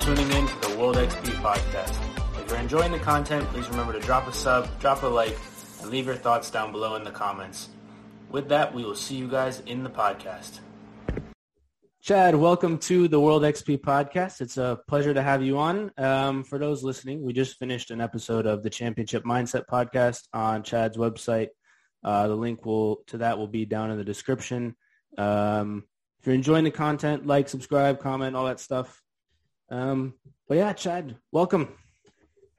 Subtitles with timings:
[0.00, 1.94] tuning in to the World XP podcast.
[2.40, 5.36] If you're enjoying the content, please remember to drop a sub, drop a like,
[5.82, 7.68] and leave your thoughts down below in the comments.
[8.30, 10.60] With that, we will see you guys in the podcast.
[12.00, 14.40] Chad, welcome to the World XP podcast.
[14.40, 15.92] It's a pleasure to have you on.
[15.98, 20.62] Um, for those listening, we just finished an episode of the Championship Mindset podcast on
[20.62, 21.48] Chad's website.
[22.02, 24.76] Uh, the link will to that will be down in the description.
[25.18, 25.84] Um,
[26.20, 29.02] if you're enjoying the content, like, subscribe, comment, all that stuff.
[29.70, 30.14] Um,
[30.48, 31.68] but yeah, Chad, welcome.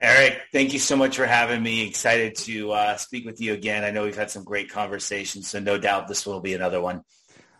[0.01, 1.87] Eric, thank you so much for having me.
[1.87, 3.83] Excited to uh, speak with you again.
[3.83, 7.03] I know we've had some great conversations, so no doubt this will be another one.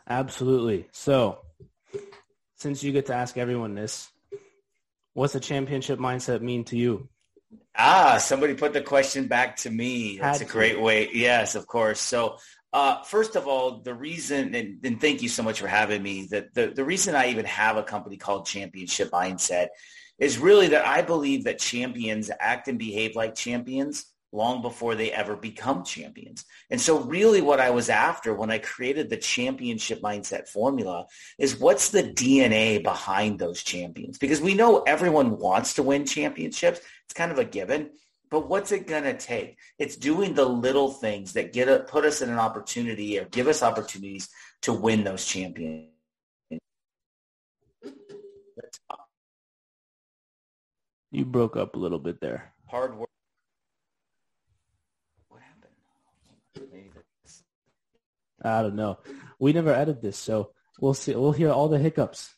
[0.10, 0.88] Absolutely.
[0.92, 1.40] So,
[2.56, 4.10] since you get to ask everyone this,
[5.14, 7.10] what's a championship mindset mean to you?
[7.78, 10.18] Ah, somebody put the question back to me.
[10.18, 10.82] That's Had a great to.
[10.82, 11.10] way.
[11.14, 12.00] Yes, of course.
[12.00, 12.38] So
[12.74, 16.28] uh, first of all, the reason, and, and, thank you so much for having me,
[16.32, 19.68] that the, the reason I even have a company called Championship Mindset
[20.20, 25.12] is really that I believe that champions act and behave like champions long before they
[25.12, 26.46] ever become champions.
[26.70, 31.60] And so really what I was after when I created the championship mindset formula is
[31.60, 34.18] what's the DNA behind those champions?
[34.18, 36.80] Because we know everyone wants to win championships.
[37.06, 37.90] It's kind of a given.
[38.32, 39.58] But what's it going to take?
[39.78, 43.48] It's doing the little things that get a, put us in an opportunity or give
[43.48, 44.30] us opportunities
[44.62, 45.90] to win those champions.
[51.12, 52.54] You broke up a little bit there.
[52.68, 53.10] Hard work.
[55.28, 55.74] What happened?
[58.42, 59.00] I don't know.
[59.40, 61.14] We never edited this, so we'll see.
[61.14, 62.34] We'll hear all the hiccups.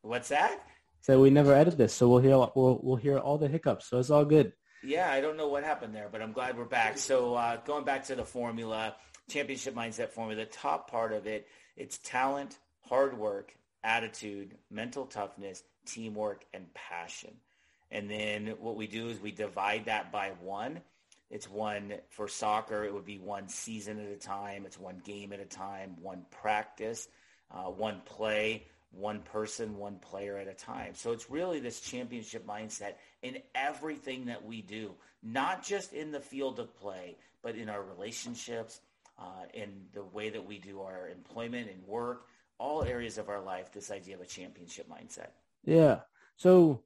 [0.00, 0.62] What's that?
[1.02, 3.88] So we never edit this, so we'll hear we'll we'll hear all the hiccups.
[3.88, 4.52] So it's all good.
[4.84, 6.96] Yeah, I don't know what happened there, but I'm glad we're back.
[6.98, 8.96] So uh, going back to the formula,
[9.28, 12.58] championship mindset formula, the top part of it, it's talent,
[12.88, 17.34] hard work, attitude, mental toughness, teamwork, and passion.
[17.90, 20.80] And then what we do is we divide that by one.
[21.30, 22.84] It's one for soccer.
[22.84, 24.66] It would be one season at a time.
[24.66, 27.08] It's one game at a time, one practice,
[27.50, 30.94] uh, one play, one person, one player at a time.
[30.94, 36.20] So it's really this championship mindset in everything that we do, not just in the
[36.20, 38.80] field of play, but in our relationships,
[39.18, 42.26] uh, in the way that we do our employment and work,
[42.58, 45.30] all areas of our life, this idea of a championship mindset.
[45.64, 46.00] Yeah.
[46.36, 46.82] So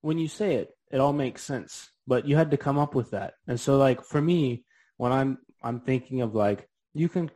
[0.00, 3.10] when you say it, it all makes sense, but you had to come up with
[3.10, 3.34] that.
[3.46, 4.64] And so like for me,
[4.96, 7.30] when I'm, I'm thinking of like, you can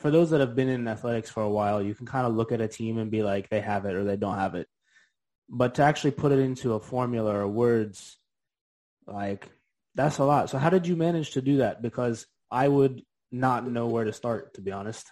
[0.00, 2.52] for those that have been in athletics for a while, you can kind of look
[2.52, 4.66] at a team and be like, they have it or they don't have it.
[5.48, 8.16] But to actually put it into a formula or words,
[9.06, 9.48] like
[9.94, 10.48] that's a lot.
[10.48, 11.82] So how did you manage to do that?
[11.82, 15.06] Because I would not know where to start, to be honest.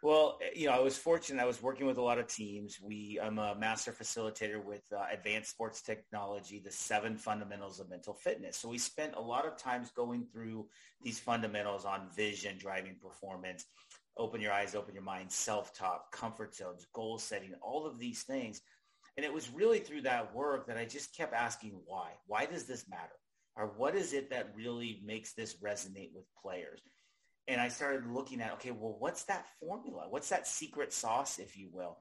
[0.00, 1.42] Well, you know, I was fortunate.
[1.42, 2.78] I was working with a lot of teams.
[2.80, 8.14] We, I'm a master facilitator with uh, Advanced Sports Technology, the seven fundamentals of mental
[8.14, 8.56] fitness.
[8.56, 10.68] So we spent a lot of times going through
[11.02, 13.66] these fundamentals on vision, driving performance,
[14.18, 18.60] open your eyes, open your mind, self-talk, comfort zones, goal setting, all of these things.
[19.16, 22.10] And it was really through that work that I just kept asking why.
[22.26, 23.14] Why does this matter?
[23.56, 26.80] Or what is it that really makes this resonate with players?
[27.48, 30.06] And I started looking at, okay, well, what's that formula?
[30.08, 31.98] What's that secret sauce, if you will?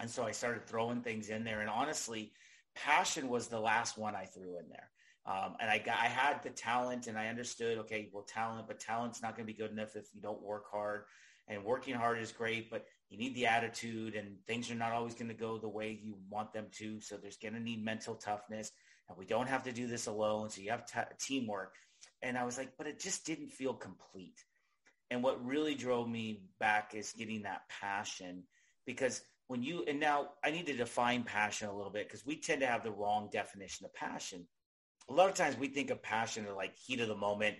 [0.00, 1.60] And so I started throwing things in there.
[1.60, 2.32] And honestly,
[2.74, 4.90] passion was the last one I threw in there.
[5.26, 8.80] Um, and I got, I had the talent and I understood, okay, well, talent, but
[8.80, 11.02] talent's not going to be good enough if you don't work hard
[11.48, 15.14] and working hard is great, but you need the attitude and things are not always
[15.14, 17.00] going to go the way you want them to.
[17.00, 18.70] So there's going to need mental toughness
[19.08, 20.50] and we don't have to do this alone.
[20.50, 21.74] So you have t- teamwork.
[22.22, 24.44] And I was like, but it just didn't feel complete.
[25.10, 28.42] And what really drove me back is getting that passion
[28.84, 32.36] because when you, and now I need to define passion a little bit because we
[32.36, 34.46] tend to have the wrong definition of passion.
[35.08, 37.56] A lot of times we think of passion as like heat of the moment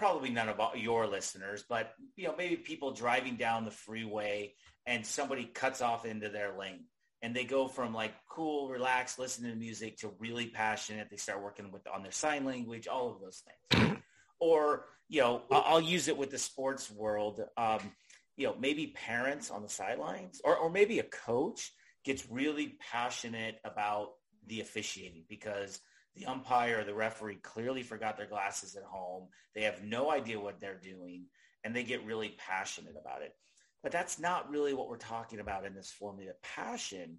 [0.00, 4.54] probably none of your listeners, but you know, maybe people driving down the freeway
[4.86, 6.86] and somebody cuts off into their lane
[7.20, 11.08] and they go from like cool, relaxed, listening to music to really passionate.
[11.10, 13.98] They start working with on their sign language, all of those things.
[14.40, 17.42] or, you know, I'll use it with the sports world.
[17.58, 17.92] Um,
[18.38, 21.74] you know, maybe parents on the sidelines or, or maybe a coach
[22.06, 24.12] gets really passionate about
[24.46, 25.78] the officiating because
[26.20, 29.28] the umpire the referee clearly forgot their glasses at home.
[29.54, 31.26] They have no idea what they're doing
[31.64, 33.34] and they get really passionate about it.
[33.82, 36.32] But that's not really what we're talking about in this formula.
[36.42, 37.18] Passion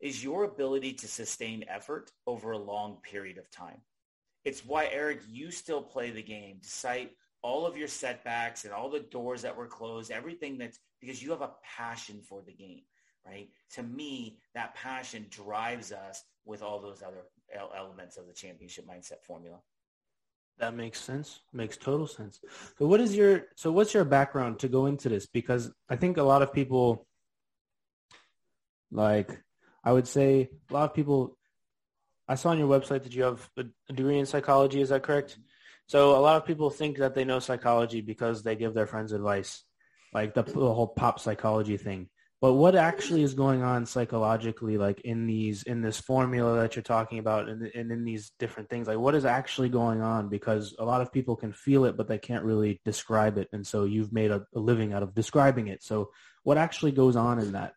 [0.00, 3.80] is your ability to sustain effort over a long period of time.
[4.44, 7.12] It's why, Eric, you still play the game despite
[7.42, 11.30] all of your setbacks and all the doors that were closed, everything that's because you
[11.30, 12.82] have a passion for the game
[13.26, 13.48] right?
[13.74, 17.24] To me, that passion drives us with all those other
[17.54, 19.58] elements of the championship mindset formula.
[20.58, 21.40] That makes sense.
[21.52, 22.40] Makes total sense.
[22.78, 25.26] So what is your so what's your background to go into this?
[25.26, 27.06] Because I think a lot of people
[28.90, 29.30] like
[29.84, 31.36] I would say a lot of people
[32.28, 35.38] I saw on your website that you have a degree in psychology, is that correct?
[35.86, 39.12] So a lot of people think that they know psychology because they give their friends
[39.12, 39.62] advice,
[40.12, 42.08] like the, the whole pop psychology thing.
[42.40, 46.82] But what actually is going on psychologically, like in these in this formula that you're
[46.82, 50.28] talking about, and, and in these different things, like what is actually going on?
[50.28, 53.66] Because a lot of people can feel it, but they can't really describe it, and
[53.66, 55.82] so you've made a, a living out of describing it.
[55.82, 56.10] So
[56.42, 57.74] what actually goes on in that?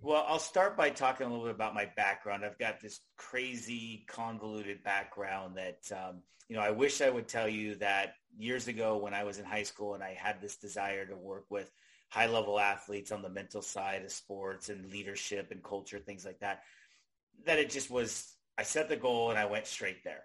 [0.00, 2.44] Well, I'll start by talking a little bit about my background.
[2.44, 6.18] I've got this crazy, convoluted background that, um,
[6.48, 9.44] you know, I wish I would tell you that years ago when I was in
[9.44, 11.72] high school and I had this desire to work with
[12.16, 16.62] high-level athletes on the mental side of sports and leadership and culture, things like that,
[17.44, 20.22] that it just was, I set the goal and I went straight there.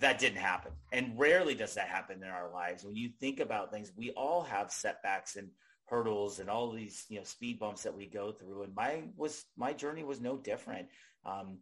[0.00, 0.72] That didn't happen.
[0.90, 2.84] And rarely does that happen in our lives.
[2.84, 5.50] When you think about things, we all have setbacks and
[5.84, 9.46] hurdles and all these you know speed bumps that we go through and my was
[9.56, 10.86] my journey was no different
[11.24, 11.56] um,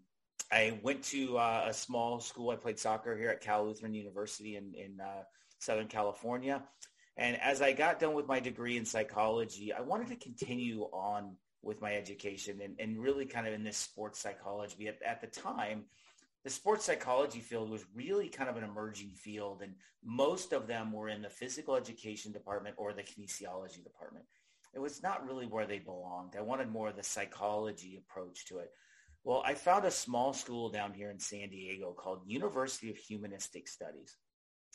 [0.50, 4.56] i went to uh, a small school i played soccer here at cal lutheran university
[4.56, 5.22] in, in uh,
[5.60, 6.60] southern california
[7.16, 11.36] and as i got done with my degree in psychology i wanted to continue on
[11.62, 15.26] with my education and, and really kind of in this sports psychology at, at the
[15.26, 15.84] time
[16.46, 19.74] the sports psychology field was really kind of an emerging field and
[20.04, 24.24] most of them were in the physical education department or the kinesiology department.
[24.72, 26.34] It was not really where they belonged.
[26.38, 28.70] I wanted more of the psychology approach to it.
[29.24, 33.66] Well, I found a small school down here in San Diego called University of Humanistic
[33.66, 34.16] Studies.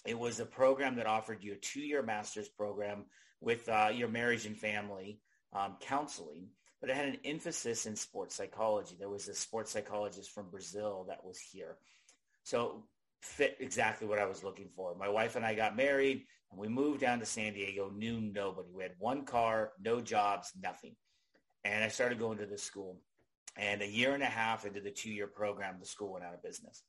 [0.05, 3.05] It was a program that offered you a two-year master's program
[3.39, 5.19] with uh, your marriage and family
[5.53, 6.47] um, counseling
[6.81, 8.95] but it had an emphasis in sports psychology.
[8.99, 11.77] There was a sports psychologist from Brazil that was here.
[12.43, 12.83] So
[13.21, 14.95] fit exactly what I was looking for.
[14.95, 18.69] My wife and I got married and we moved down to San Diego, knew nobody.
[18.73, 20.95] We had one car, no jobs, nothing.
[21.63, 22.97] And I started going to this school.
[23.55, 26.41] And a year and a half into the two-year program, the school went out of
[26.41, 26.81] business.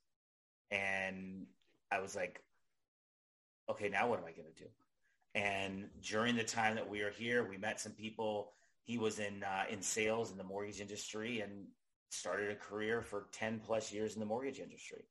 [0.70, 1.44] And
[1.90, 2.40] I was like,
[3.70, 4.68] okay, now what am I going to do?
[5.34, 8.52] And during the time that we were here, we met some people
[8.84, 11.66] he was in uh, in sales in the mortgage industry and
[12.10, 15.04] started a career for 10 plus years in the mortgage industry.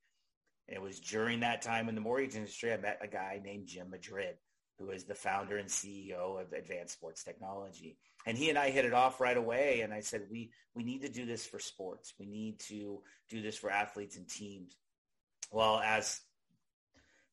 [0.68, 3.68] And it was during that time in the mortgage industry I met a guy named
[3.68, 4.36] Jim Madrid,
[4.77, 7.97] who is the founder and CEO of Advanced Sports Technology.
[8.27, 9.81] And he and I hit it off right away.
[9.81, 12.13] And I said, we, we need to do this for sports.
[12.19, 14.75] We need to do this for athletes and teams.
[15.51, 16.21] Well, as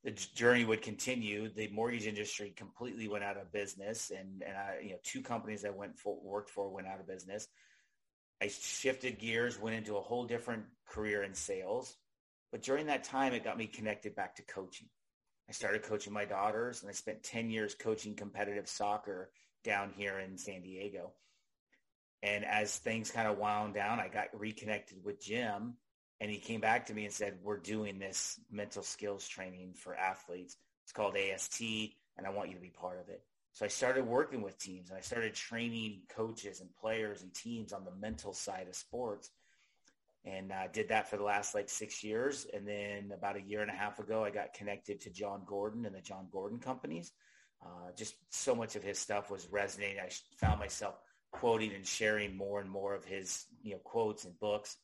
[0.05, 1.49] the journey would continue.
[1.49, 5.65] The mortgage industry completely went out of business, and and I, you know, two companies
[5.65, 7.49] I went for worked for went out of business.
[8.41, 11.97] I shifted gears, went into a whole different career in sales,
[12.53, 14.89] but during that time, it got me connected back to coaching.
[15.49, 19.31] I started coaching my daughters, and I spent ten years coaching competitive soccer
[19.65, 21.13] down here in San Diego.
[22.23, 25.75] And as things kind of wound down, I got reconnected with Jim
[26.21, 29.95] and he came back to me and said, we're doing this mental skills training for
[29.95, 30.57] athletes.
[30.85, 33.23] It's called AST, and I want you to be part of it.
[33.53, 37.73] So I started working with teams and I started training coaches and players and teams
[37.73, 39.31] on the mental side of sports
[40.25, 42.47] and uh, did that for the last like six years.
[42.53, 45.87] And then about a year and a half ago, I got connected to Jon Gordon
[45.87, 47.13] and the Jon Gordon companies.
[47.61, 49.99] Uh, just so much of his stuff was resonating.
[49.99, 50.95] I found myself
[51.33, 54.77] quoting and sharing more and more of his, you know, quotes and books.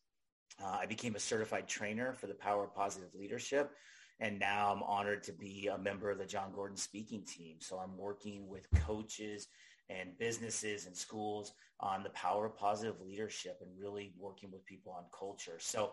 [0.62, 3.72] Uh, I became a certified trainer for the Power of Positive Leadership.
[4.20, 7.56] And now I'm honored to be a member of the Jon Gordon speaking team.
[7.60, 9.48] So I'm working with coaches
[9.90, 14.92] and businesses and schools on the power of positive leadership and really working with people
[14.92, 15.58] on culture.
[15.58, 15.92] So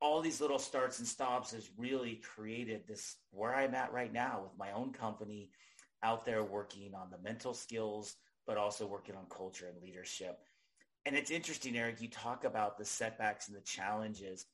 [0.00, 4.40] all these little starts and stops has really created this where I'm at right now
[4.42, 5.50] with my own company
[6.02, 10.40] out there working on the mental skills, but also working on culture and leadership
[11.04, 14.46] and it's interesting, Eric, you talk about the setbacks and the challenges.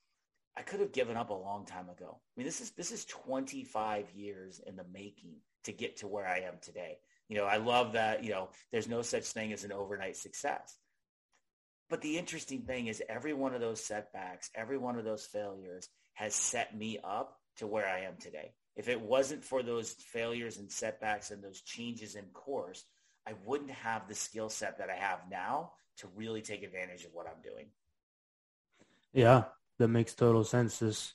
[0.56, 2.18] I could have given up a long time ago.
[2.18, 6.26] I mean, this is this is 25 years in the making to get to where
[6.26, 6.98] I am today.
[7.28, 10.78] You know, I love that, you know, there's no such thing as an overnight success.
[11.90, 15.88] But the interesting thing is every one of those setbacks, every one of those failures
[16.14, 18.52] has set me up to where I am today.
[18.76, 22.84] If it wasn't for those failures and setbacks and those changes in course,
[23.28, 27.12] I wouldn't have the skill set that I have now to really take advantage of
[27.12, 27.66] what I'm doing.
[29.12, 29.44] Yeah,
[29.78, 30.78] that makes total sense.
[30.78, 31.12] This,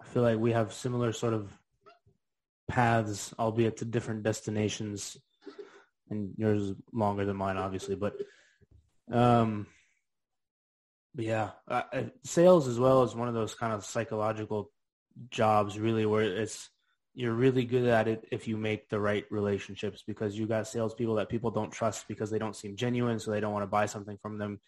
[0.00, 1.50] I feel like we have similar sort of
[2.68, 5.16] paths, albeit to different destinations,
[6.10, 7.96] and yours is longer than mine, obviously.
[7.96, 8.14] But
[9.10, 9.66] Um,
[11.16, 11.82] yeah, uh,
[12.24, 14.70] sales as well is one of those kind of psychological
[15.30, 16.70] jobs, really, where it's
[17.18, 21.16] you're really good at it if you make the right relationships because you got salespeople
[21.16, 23.86] that people don't trust because they don't seem genuine, so they don't want to buy
[23.86, 24.60] something from them.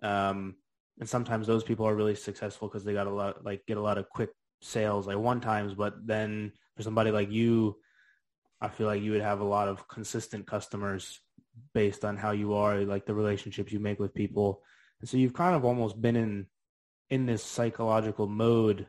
[0.00, 0.54] Um,
[1.00, 3.82] and sometimes those people are really successful because they got a lot, like get a
[3.82, 4.30] lot of quick
[4.62, 5.74] sales, like one times.
[5.74, 7.76] But then for somebody like you,
[8.60, 11.18] I feel like you would have a lot of consistent customers
[11.74, 14.62] based on how you are, like the relationships you make with people.
[15.00, 16.46] And so you've kind of almost been in
[17.08, 18.86] in this psychological mode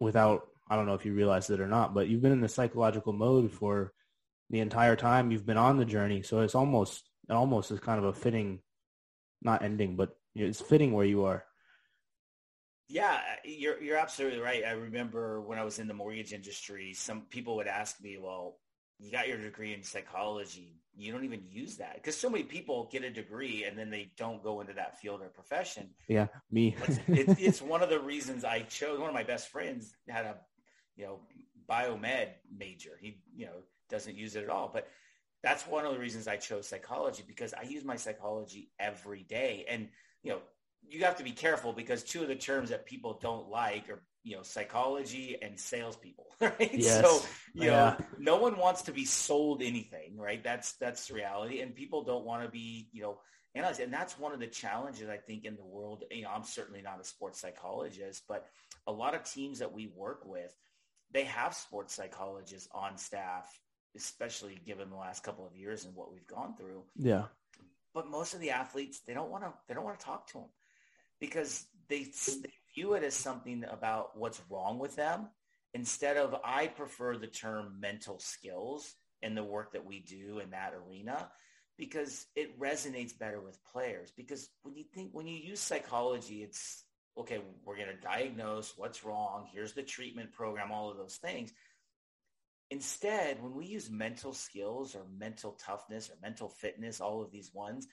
[0.00, 2.48] without I don't know if you realized it or not, but you've been in the
[2.48, 3.92] psychological mode for
[4.50, 6.22] the entire time you've been on the journey.
[6.22, 8.60] So it's almost it almost is kind of a fitting,
[9.40, 11.44] not ending, but it's fitting where you are.
[12.88, 14.64] Yeah, you're you're absolutely right.
[14.64, 18.58] I remember when I was in the mortgage industry, some people would ask me, "Well,
[19.02, 20.76] you got your degree in psychology.
[20.94, 24.12] You don't even use that because so many people get a degree and then they
[24.16, 25.90] don't go into that field or profession.
[26.08, 26.76] Yeah, me.
[27.08, 28.98] it's, it's one of the reasons I chose.
[28.98, 30.36] One of my best friends had a
[30.96, 31.20] you know,
[31.68, 32.98] biomed major.
[33.00, 34.70] He, you know, doesn't use it at all.
[34.72, 34.88] But
[35.42, 39.64] that's one of the reasons I chose psychology because I use my psychology every day.
[39.68, 39.88] And,
[40.22, 40.38] you know,
[40.88, 44.02] you have to be careful because two of the terms that people don't like are,
[44.24, 46.70] you know, psychology and salespeople, right?
[46.72, 47.00] Yes.
[47.00, 47.96] So, you yeah.
[47.98, 50.42] know, no one wants to be sold anything, right?
[50.42, 51.60] That's, that's reality.
[51.60, 53.18] And people don't want to be, you know,
[53.54, 53.80] analyzed.
[53.80, 56.04] And that's one of the challenges I think in the world.
[56.10, 58.46] You know, I'm certainly not a sports psychologist, but
[58.86, 60.54] a lot of teams that we work with,
[61.12, 63.60] they have sports psychologists on staff,
[63.96, 66.82] especially given the last couple of years and what we've gone through.
[66.96, 67.24] Yeah.
[67.94, 70.38] But most of the athletes, they don't want to, they don't want to talk to
[70.38, 70.48] them
[71.20, 75.28] because they, they view it as something about what's wrong with them
[75.74, 80.50] instead of, I prefer the term mental skills in the work that we do in
[80.50, 81.28] that arena
[81.78, 86.84] because it resonates better with players because when you think when you use psychology it's
[87.16, 89.46] okay, we're going to diagnose what's wrong.
[89.52, 91.52] Here's the treatment program, all of those things.
[92.70, 97.50] Instead, when we use mental skills or mental toughness or mental fitness, all of these
[97.52, 97.86] ones,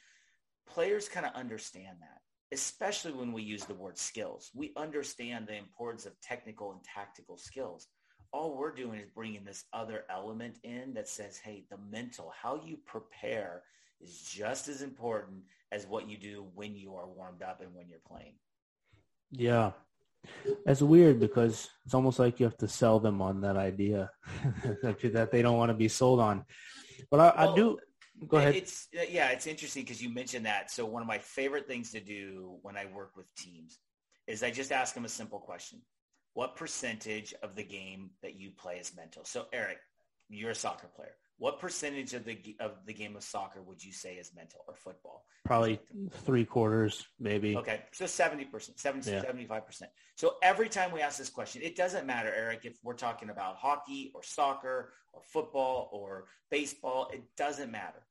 [0.68, 2.22] players kind of understand that,
[2.54, 4.52] especially when we use the word skills.
[4.56, 7.88] We understand the importance of technical and tactical skills.
[8.32, 12.62] All we're doing is bringing this other element in that says, hey, the mental, how
[12.64, 13.64] you prepare
[14.00, 15.42] is just as important
[15.74, 18.36] as what you do when you are warmed up and when you're playing.
[19.32, 19.72] Yeah.
[20.66, 24.12] It's weird because it's almost like you have to sell them on that idea
[24.84, 26.46] that they don't want to be sold on.
[27.10, 27.80] But I, well, I do.
[28.28, 28.56] Go ahead.
[28.56, 30.72] It's yeah, it's interesting because you mentioned that.
[30.72, 33.80] So one of my favorite things to do when I work with teams
[34.28, 35.82] is I just ask them a simple question:
[36.34, 39.24] What percentage of the game that you play is mental?
[39.24, 39.78] So Eric,
[40.28, 41.16] you're a soccer player.
[41.40, 44.76] What percentage of the of the game of soccer would you say is mental or
[44.76, 45.24] football?
[45.46, 45.80] Probably
[46.26, 47.56] three quarters, maybe.
[47.56, 49.24] Okay, so 70%, 70, yeah.
[49.24, 49.84] 75%.
[50.16, 53.56] So every time we ask this question, it doesn't matter, Eric, if we're talking about
[53.56, 58.06] hockey or soccer or football or baseball, it doesn't matter.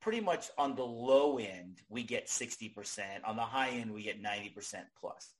[0.00, 3.00] Pretty much on the low end, we get 60%.
[3.24, 5.32] On the high end, we get 90% plus.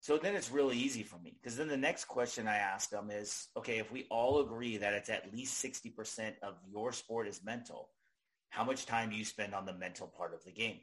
[0.00, 3.10] So then it's really easy for me because then the next question I ask them
[3.10, 7.40] is, okay, if we all agree that it's at least 60% of your sport is
[7.44, 7.90] mental,
[8.50, 10.78] how much time do you spend on the mental part of the game?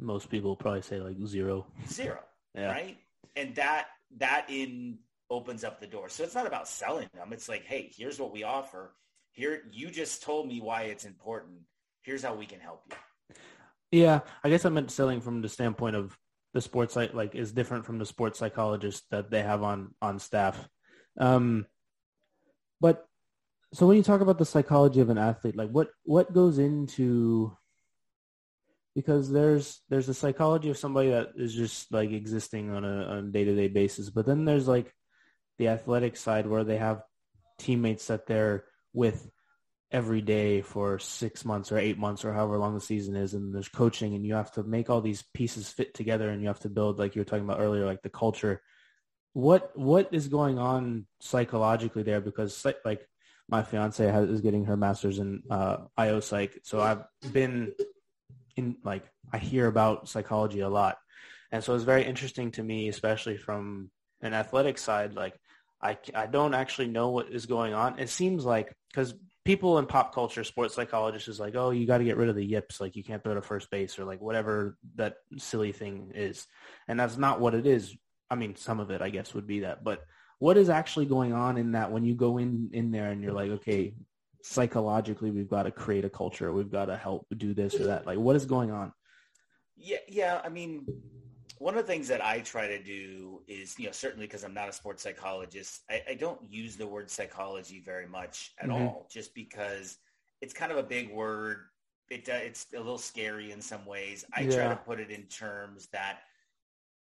[0.00, 1.66] Most people probably say like zero.
[1.88, 2.18] Zero,
[2.54, 2.72] yeah.
[2.72, 2.96] right?
[3.36, 3.86] And that
[4.18, 4.98] that in
[5.30, 6.08] opens up the door.
[6.08, 7.32] So it's not about selling them.
[7.32, 8.94] It's like, hey, here's what we offer.
[9.30, 11.60] Here, you just told me why it's important.
[12.02, 12.96] Here's how we can help you.
[13.92, 16.18] Yeah, I guess I meant selling from the standpoint of
[16.54, 20.68] the sports like is different from the sports psychologist that they have on on staff.
[21.18, 21.66] Um,
[22.80, 23.06] but
[23.72, 27.56] so when you talk about the psychology of an athlete, like what what goes into
[28.94, 33.18] because there's there's a psychology of somebody that is just like existing on a on
[33.18, 34.92] a day-to-day basis but then there's like
[35.58, 37.02] the athletic side where they have
[37.58, 39.30] teammates that they're with
[39.92, 43.54] every day for six months or eight months or however long the season is and
[43.54, 46.60] there's coaching and you have to make all these pieces fit together and you have
[46.60, 48.62] to build like you were talking about earlier like the culture.
[49.34, 52.20] What what is going on psychologically there?
[52.20, 53.06] Because like
[53.48, 57.72] my fiance has, is getting her master's in uh, io psych so i've been
[58.56, 60.96] in like i hear about psychology a lot.
[61.50, 63.90] And so it's very interesting to me especially from
[64.22, 65.38] an athletic side like
[65.82, 67.98] I, I don't actually know what is going on.
[67.98, 71.98] It seems like because people in pop culture, sports psychologists is like, oh, you got
[71.98, 72.80] to get rid of the yips.
[72.80, 76.46] Like you can't throw to first base or like whatever that silly thing is.
[76.88, 77.94] And that's not what it is.
[78.30, 79.84] I mean, some of it, I guess, would be that.
[79.84, 80.02] But
[80.38, 83.32] what is actually going on in that when you go in, in there and you're
[83.32, 83.94] like, okay,
[84.42, 86.52] psychologically we've got to create a culture.
[86.52, 88.06] We've got to help do this or that.
[88.06, 88.92] Like what is going on?
[89.76, 90.40] Yeah, yeah.
[90.44, 90.86] I mean,
[91.62, 94.52] one of the things that I try to do is, you know, certainly because I'm
[94.52, 98.82] not a sports psychologist, I, I, don't use the word psychology very much at mm-hmm.
[98.82, 99.98] all, just because
[100.40, 101.58] it's kind of a big word.
[102.10, 104.24] It, uh, it's a little scary in some ways.
[104.36, 104.56] I yeah.
[104.56, 106.22] try to put it in terms that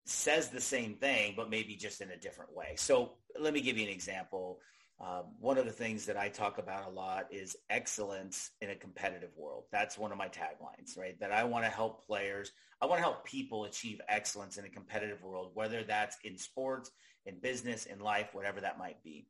[0.06, 2.76] says the same thing, but maybe just in a different way.
[2.76, 4.60] So let me give you an example.
[4.98, 8.74] Um, one of the things that I talk about a lot is excellence in a
[8.74, 9.64] competitive world.
[9.70, 11.18] That's one of my taglines, right?
[11.20, 14.70] That I want to help players, I want to help people achieve excellence in a
[14.70, 16.90] competitive world, whether that's in sports,
[17.26, 19.26] in business, in life, whatever that might be.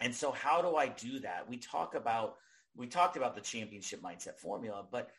[0.00, 1.48] And so how do I do that?
[1.48, 2.36] We talk about,
[2.74, 5.10] we talked about the championship mindset formula, but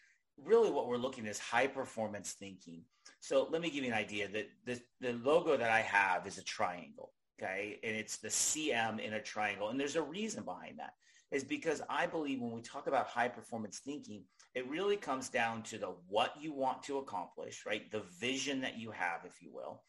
[0.44, 2.84] really what we're looking at is high performance thinking.
[3.22, 6.38] So let me give you an idea that the, the logo that I have is
[6.38, 7.80] a triangle okay?
[7.84, 9.70] And it's the CM in a triangle.
[9.70, 10.94] And there's a reason behind that
[11.32, 14.24] is because I believe when we talk about high performance thinking,
[14.56, 17.92] it really comes down to the what you want to accomplish, right?
[17.92, 19.84] The vision that you have, if you will,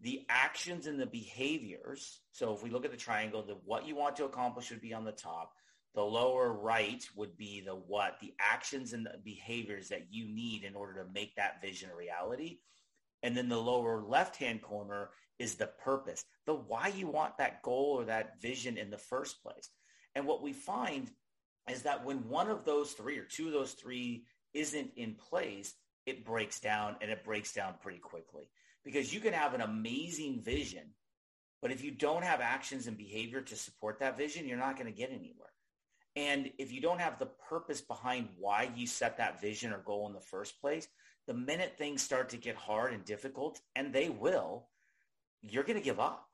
[0.00, 2.20] the actions and the behaviors.
[2.32, 4.94] So if we look at the triangle, the what you want to accomplish would be
[4.94, 5.52] on the top.
[5.94, 10.64] The lower right would be the what, the actions and the behaviors that you need
[10.64, 12.58] in order to make that vision a reality.
[13.22, 17.96] And then the lower left-hand corner is the purpose, the why you want that goal
[17.98, 19.70] or that vision in the first place.
[20.14, 21.10] And what we find
[21.70, 25.74] is that when one of those three or two of those three isn't in place,
[26.06, 28.48] it breaks down and it breaks down pretty quickly
[28.84, 30.90] because you can have an amazing vision,
[31.60, 34.92] but if you don't have actions and behavior to support that vision, you're not going
[34.92, 35.48] to get anywhere.
[36.16, 40.06] And if you don't have the purpose behind why you set that vision or goal
[40.08, 40.86] in the first place,
[41.26, 44.68] the minute things start to get hard and difficult, and they will,
[45.42, 46.28] you're going to give up.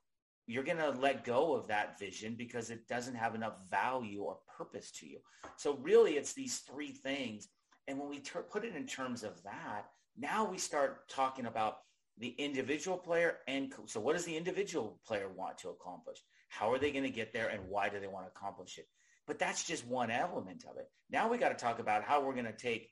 [0.47, 4.39] You're going to let go of that vision because it doesn't have enough value or
[4.57, 5.19] purpose to you.
[5.57, 7.47] So really it's these three things.
[7.87, 9.85] And when we ter- put it in terms of that,
[10.17, 11.77] now we start talking about
[12.17, 16.17] the individual player and co- so what does the individual player want to accomplish?
[16.49, 18.87] How are they going to get there and why do they want to accomplish it?
[19.27, 20.89] But that's just one element of it.
[21.11, 22.89] Now we got to talk about how we're going to take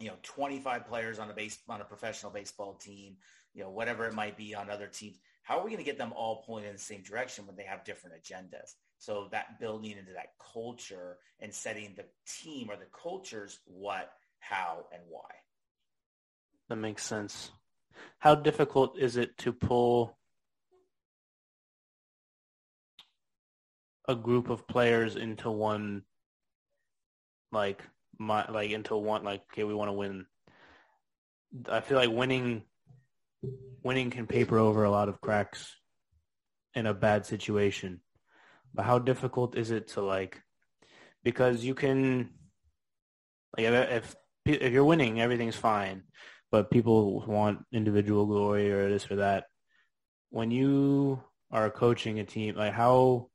[0.00, 3.16] you know 25 players on a base on a professional baseball team
[3.54, 5.98] you know whatever it might be on other teams how are we going to get
[5.98, 8.72] them all pulling in the same direction when they have different agendas?
[8.98, 14.86] So that building into that culture and setting the team or the cultures what how
[14.90, 15.28] and why.
[16.70, 17.52] That makes sense.
[18.18, 20.16] How difficult is it to pull
[24.08, 26.04] a group of players into one
[27.52, 27.82] like
[28.18, 30.26] my like into one like okay we want to win.
[31.68, 32.62] I feel like winning
[33.82, 35.76] winning can paper over a lot of cracks
[36.74, 38.00] in a bad situation.
[38.74, 40.42] But how difficult is it to like
[41.22, 42.30] because you can
[43.56, 46.04] like if if you're winning everything's fine.
[46.50, 49.44] But people want individual glory or this or that.
[50.30, 53.28] When you are coaching a team like how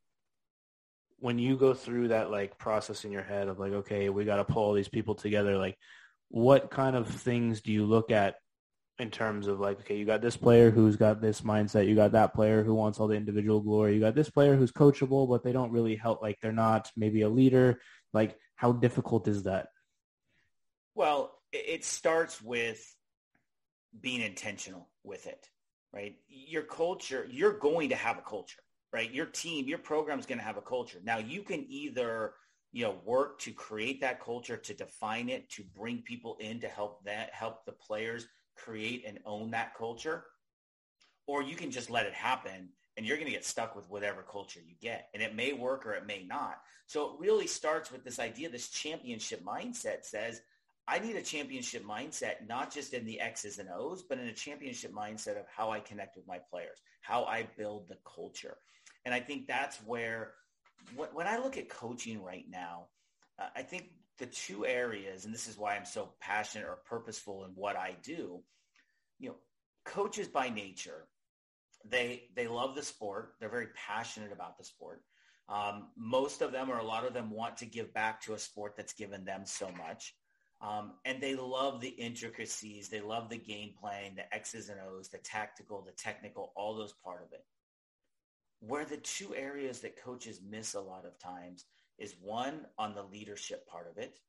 [1.19, 4.37] when you go through that like process in your head of like, okay, we got
[4.37, 5.77] to pull all these people together, like
[6.29, 8.35] what kind of things do you look at
[8.99, 12.11] in terms of like, okay, you got this player who's got this mindset, you got
[12.11, 15.43] that player who wants all the individual glory, you got this player who's coachable, but
[15.43, 17.79] they don't really help, like they're not maybe a leader.
[18.13, 19.67] Like how difficult is that?
[20.95, 22.83] Well, it starts with
[23.99, 25.47] being intentional with it,
[25.93, 26.15] right?
[26.27, 28.59] Your culture, you're going to have a culture
[28.91, 29.11] right?
[29.11, 30.99] Your team, your program is going to have a culture.
[31.03, 32.33] Now you can either,
[32.71, 36.67] you know, work to create that culture, to define it, to bring people in to
[36.67, 40.25] help that, help the players create and own that culture,
[41.27, 44.21] or you can just let it happen and you're going to get stuck with whatever
[44.21, 45.07] culture you get.
[45.13, 46.57] And it may work or it may not.
[46.85, 50.41] So it really starts with this idea, this championship mindset says,
[50.87, 54.33] I need a championship mindset, not just in the X's and O's, but in a
[54.33, 58.57] championship mindset of how I connect with my players, how I build the culture.
[59.09, 60.33] And I think that's where,
[60.95, 62.89] when I look at coaching right now,
[63.39, 67.43] uh, I think the two areas, and this is why I'm so passionate or purposeful
[67.45, 68.43] in what I do,
[69.17, 69.35] you know,
[69.83, 71.07] coaches by nature,
[71.83, 73.33] they they love the sport.
[73.39, 75.01] They're very passionate about the sport.
[75.47, 78.37] Um, most of them or a lot of them want to give back to a
[78.39, 80.13] sport that's given them so much.
[80.61, 82.89] Um, and they love the intricacies.
[82.89, 86.93] They love the game playing, the X's and O's, the tactical, the technical, all those
[87.03, 87.43] part of it.
[88.59, 91.65] Where the two areas that coaches miss a lot of times
[91.97, 94.19] is one on the leadership part of it.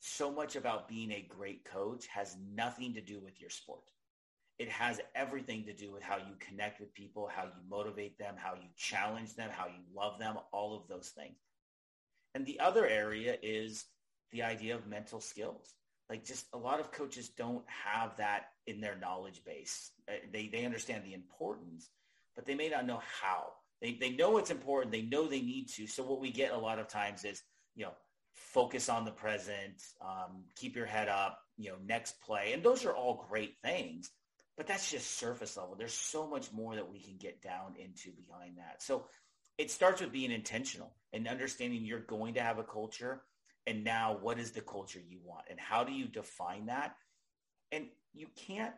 [0.00, 3.82] So much about being a great coach has nothing to do with your sport.
[4.58, 8.34] It has everything to do with how you connect with people, how you motivate them,
[8.36, 11.36] how you challenge them, how you love them, all of those things.
[12.34, 13.84] And the other area is
[14.32, 15.74] the idea of mental skills.
[16.10, 19.92] Like just a lot of coaches don't have that in their knowledge base.
[20.08, 21.90] Uh, they, they understand the importance,
[22.34, 23.52] but they may not know how.
[23.80, 24.92] They, they know it's important.
[24.92, 25.86] They know they need to.
[25.86, 27.42] So what we get a lot of times is,
[27.74, 27.92] you know,
[28.34, 32.52] focus on the present, um, keep your head up, you know, next play.
[32.52, 34.10] And those are all great things,
[34.56, 35.76] but that's just surface level.
[35.76, 38.82] There's so much more that we can get down into behind that.
[38.82, 39.06] So
[39.58, 43.22] it starts with being intentional and understanding you're going to have a culture
[43.66, 46.94] and now what is the culture you want and how do you define that?
[47.70, 48.74] And you can't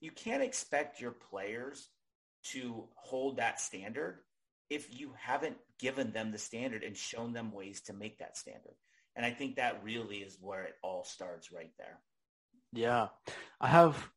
[0.00, 1.88] you can't expect your players
[2.50, 4.18] to hold that standard
[4.70, 8.74] if you haven't given them the standard and shown them ways to make that standard.
[9.14, 11.98] And I think that really is where it all starts right there.
[12.72, 13.08] Yeah.
[13.60, 14.08] I have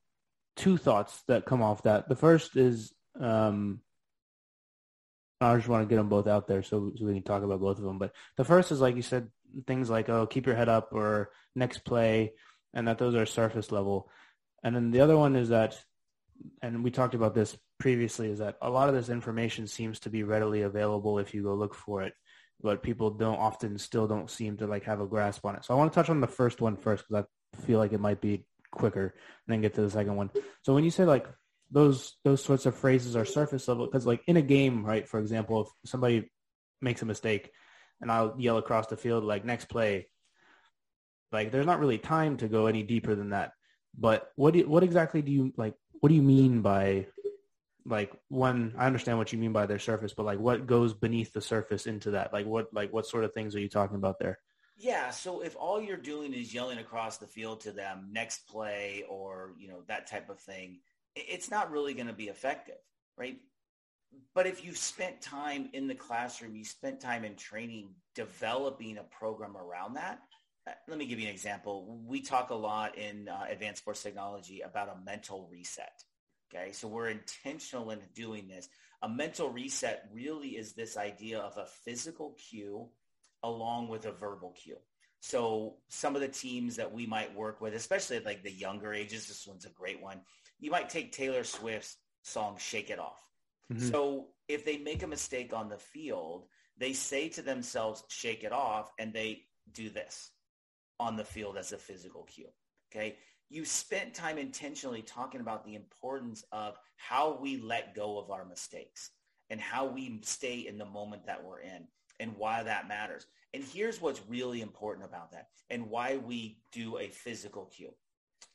[0.56, 2.08] two thoughts that come off that.
[2.08, 3.82] The first is um,
[5.42, 7.60] I just want to get them both out there so, so we can talk about
[7.60, 7.98] both of them.
[7.98, 9.30] But the first is like you said,
[9.68, 12.34] things like, oh, keep your head up or next play,
[12.74, 14.10] and that those are surface level.
[14.64, 15.78] And then the other one is that,
[16.62, 20.10] and we talked about this previously, is that a lot of this information seems to
[20.10, 22.14] be readily available if you go look for it,
[22.62, 25.66] but people don't often still don't seem to like have a grasp on it.
[25.66, 28.00] So I want to touch on the first one first because I feel like it
[28.00, 29.14] might be quicker
[29.48, 30.30] and then get to the second one.
[30.64, 31.28] So when you say like
[31.72, 35.08] those those sorts of phrases are surface level because like in a game, right?
[35.08, 36.30] For example, if somebody
[36.82, 37.52] makes a mistake
[38.02, 40.08] and I'll yell across the field like next play,
[41.32, 43.52] like there's not really time to go any deeper than that.
[43.98, 45.74] But what do what exactly do you like?
[46.00, 47.08] What do you mean by
[47.86, 48.74] like one?
[48.78, 51.86] I understand what you mean by their surface, but like what goes beneath the surface
[51.88, 52.34] into that?
[52.34, 54.40] Like what like what sort of things are you talking about there?
[54.78, 59.06] Yeah, so if all you're doing is yelling across the field to them next play
[59.08, 60.80] or, you know, that type of thing,
[61.16, 62.76] it's not really going to be effective,
[63.18, 63.38] right?
[64.34, 69.04] But if you spent time in the classroom, you spent time in training, developing a
[69.04, 70.20] program around that.
[70.68, 72.02] Uh, let me give you an example.
[72.06, 76.04] We talk a lot in uh, advanced sports technology about a mental reset.
[76.54, 78.70] Okay, so we're intentional in doing this.
[79.02, 82.88] A mental reset really is this idea of a physical cue
[83.44, 84.78] along with a verbal cue.
[85.20, 89.28] So some of the teams that we might work with, especially like the younger ages,
[89.28, 90.22] this one's a great one.
[90.60, 93.20] You might take Taylor Swift's song Shake It Off.
[93.72, 93.88] Mm-hmm.
[93.88, 96.46] So if they make a mistake on the field,
[96.78, 100.32] they say to themselves, shake it off, and they do this
[101.00, 102.50] on the field as a physical cue.
[102.92, 103.18] Okay.
[103.50, 108.46] You spent time intentionally talking about the importance of how we let go of our
[108.46, 109.12] mistakes
[109.50, 111.88] and how we stay in the moment that we're in
[112.20, 113.28] and why that matters.
[113.54, 117.94] And here's what's really important about that and why we do a physical cue.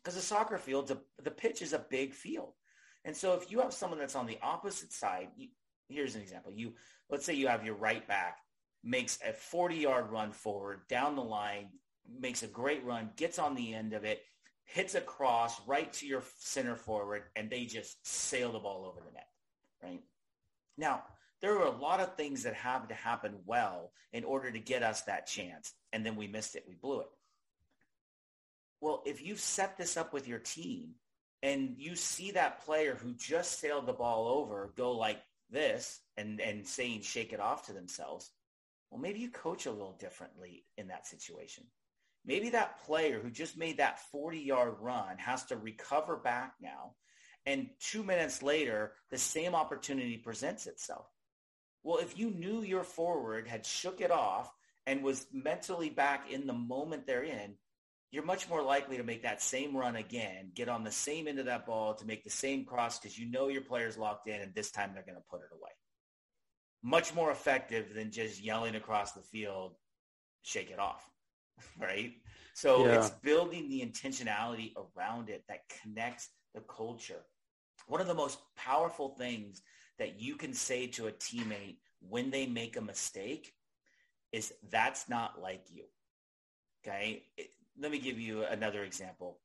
[0.02, 2.54] Because a soccer field, the pitch is a big field.
[3.04, 5.48] And so if you have someone that's on the opposite side, you,
[5.88, 6.52] here's an example.
[6.52, 6.74] You
[7.08, 8.38] let's say you have your right back
[8.82, 11.68] makes a 40 yard run forward down the line,
[12.20, 14.22] makes a great run, gets on the end of it,
[14.70, 19.04] hits a cross right to your center forward, and they just sail the ball over
[19.04, 19.26] the net.
[19.82, 20.02] Right
[20.78, 21.02] now,
[21.40, 24.82] there were a lot of things that had to happen well in order to get
[24.82, 25.72] us that chance.
[25.92, 26.64] And then we missed it.
[26.68, 27.08] We blew it.
[28.80, 30.94] Well, if you've set this up with your team
[31.42, 36.40] and you see that player who just sailed the ball over go like this and,
[36.40, 38.30] and saying shake it off to themselves,
[38.90, 41.64] well, maybe you coach a little differently in that situation.
[42.24, 46.94] Maybe that player who just made that 40-yard run has to recover back now.
[47.46, 51.06] And two minutes later, the same opportunity presents itself.
[51.82, 54.52] Well, if you knew your forward had shook it off
[54.86, 57.54] and was mentally back in the moment they're in,
[58.10, 61.38] you're much more likely to make that same run again, get on the same end
[61.38, 64.40] of that ball to make the same cross because you know your player's locked in
[64.40, 65.70] and this time they're going to put it away.
[66.82, 69.74] Much more effective than just yelling across the field,
[70.42, 71.08] shake it off,
[71.78, 72.12] right?
[72.54, 72.98] So yeah.
[72.98, 77.22] it's building the intentionality around it that connects the culture.
[77.86, 79.62] One of the most powerful things
[79.98, 83.52] that you can say to a teammate when they make a mistake
[84.32, 85.84] is that's not like you.
[86.82, 87.24] Okay.
[87.36, 89.38] It, let me give you another example.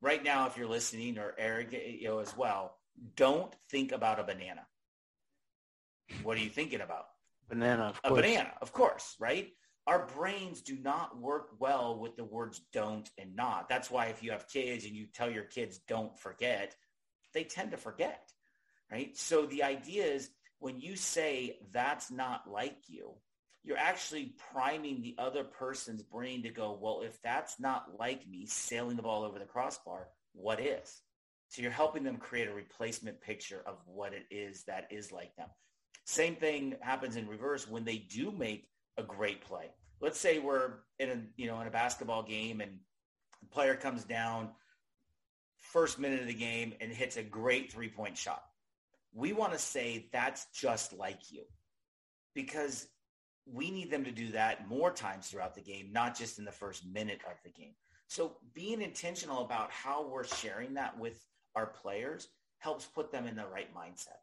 [0.00, 2.76] Right now, if you're listening or Eric, you know, as well,
[3.14, 4.66] don't think about a banana.
[6.22, 7.06] What are you thinking about?
[7.48, 9.48] Banana, A banana, of course, right?
[9.86, 13.68] Our brains do not work well with the words don't and not.
[13.68, 16.74] That's why if you have kids and you tell your kids don't forget,
[17.32, 18.32] they tend to forget,
[18.90, 19.16] right?
[19.16, 23.12] So the idea is when you say that's not like you,
[23.62, 28.46] you're actually priming the other person's brain to go, well, if that's not like me
[28.46, 31.02] sailing the ball over the crossbar, what is?
[31.48, 35.34] So you're helping them create a replacement picture of what it is that is like
[35.36, 35.48] them.
[36.04, 39.70] Same thing happens in reverse when they do make a great play.
[40.00, 42.72] Let's say we're in a, you know, in a basketball game and
[43.40, 44.50] the player comes down
[45.58, 48.42] first minute of the game and hits a great three-point shot.
[49.14, 51.42] We want to say that's just like you
[52.34, 52.88] because
[53.46, 56.52] we need them to do that more times throughout the game, not just in the
[56.52, 57.74] first minute of the game.
[58.08, 62.28] So being intentional about how we're sharing that with our players
[62.58, 64.20] helps put them in the right mindset.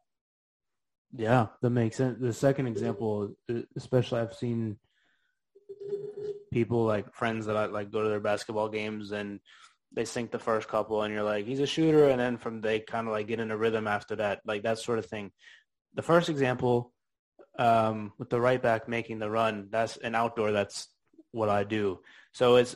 [1.16, 2.20] Yeah, that makes sense.
[2.20, 3.36] The second example,
[3.76, 4.78] especially I've seen
[6.52, 9.40] people like friends that I like go to their basketball games and
[9.92, 12.10] they sink the first couple and you're like, he's a shooter.
[12.10, 14.80] And then from they kind of like get in a rhythm after that, like that
[14.80, 15.32] sort of thing.
[15.94, 16.92] The first example
[17.60, 20.52] um, with the right back making the run, that's an outdoor.
[20.52, 20.88] That's
[21.32, 22.00] what I do.
[22.32, 22.76] So it's,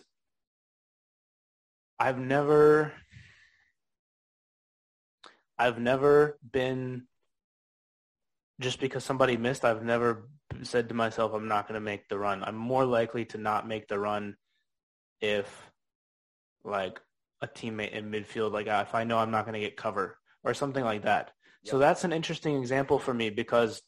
[2.00, 2.94] I've never,
[5.58, 7.08] I've never been
[8.60, 10.30] just because somebody missed, I've never
[10.64, 12.44] said to myself, I'm not going to make the run.
[12.44, 14.36] I'm more likely to not make the run
[15.22, 15.72] if
[16.64, 17.00] like
[17.42, 20.18] a teammate in midfield, like ah, if I know I'm not going to get cover
[20.44, 21.32] or something like that.
[21.64, 21.72] Yep.
[21.72, 23.82] So that's an interesting example for me because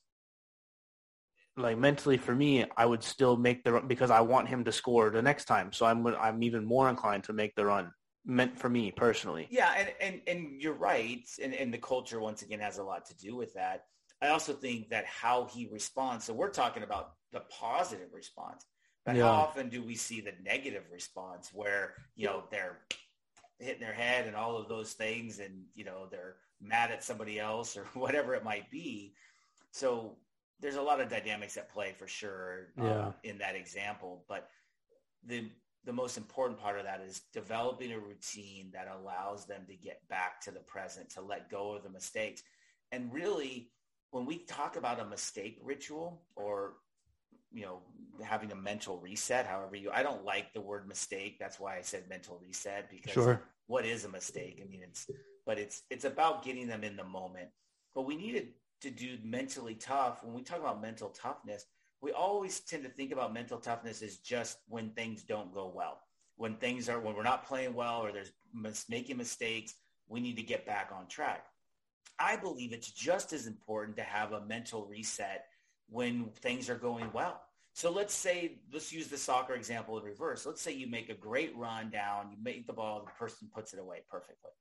[1.57, 4.71] like mentally for me, I would still make the run because I want him to
[4.71, 5.71] score the next time.
[5.71, 7.91] So I'm I'm even more inclined to make the run
[8.25, 9.47] meant for me personally.
[9.49, 13.05] Yeah, and and, and you're right, and, and the culture once again has a lot
[13.07, 13.85] to do with that.
[14.21, 16.25] I also think that how he responds.
[16.25, 18.65] So we're talking about the positive response,
[19.05, 19.23] but yeah.
[19.23, 22.79] how often do we see the negative response where you know they're
[23.59, 27.39] hitting their head and all of those things, and you know they're mad at somebody
[27.39, 29.13] else or whatever it might be.
[29.71, 30.17] So
[30.59, 33.11] there's a lot of dynamics at play for sure um, yeah.
[33.23, 34.49] in that example, but
[35.25, 35.49] the
[35.85, 40.07] the most important part of that is developing a routine that allows them to get
[40.09, 42.43] back to the present, to let go of the mistakes.
[42.91, 43.71] And really,
[44.11, 46.73] when we talk about a mistake ritual or
[47.51, 47.79] you know
[48.23, 51.37] having a mental reset however you i don't like the word mistake.
[51.39, 53.41] That's why i said mental reset because sure.
[53.67, 54.61] what is a mistake?
[54.63, 55.09] I mean it's
[55.45, 57.49] but it's it's about getting them in the moment.
[57.95, 58.49] But we needed
[58.81, 60.23] to do mentally tough.
[60.23, 61.65] When we talk about mental toughness
[62.01, 65.99] we always tend to think about mental toughness as just when things don't go well.
[66.37, 68.31] When things are when we're not playing well or there's
[68.87, 69.73] making mistakes
[70.07, 71.45] we need to get back on track
[72.19, 75.45] I believe it's just as important to have a mental reset
[75.89, 77.41] when things are going well.
[77.73, 80.45] So let's say, let's use the soccer example in reverse.
[80.45, 83.73] Let's say you make a great run down, you make the ball, the person puts
[83.73, 84.51] it away perfectly.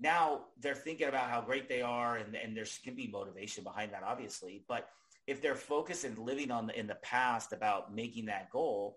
[0.00, 3.92] Now they're thinking about how great they are and, and there can be motivation behind
[3.92, 4.64] that, obviously.
[4.66, 4.88] But
[5.26, 8.96] if they're focused and living on the, in the past about making that goal,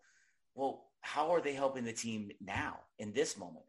[0.55, 3.65] well, how are they helping the team now in this moment?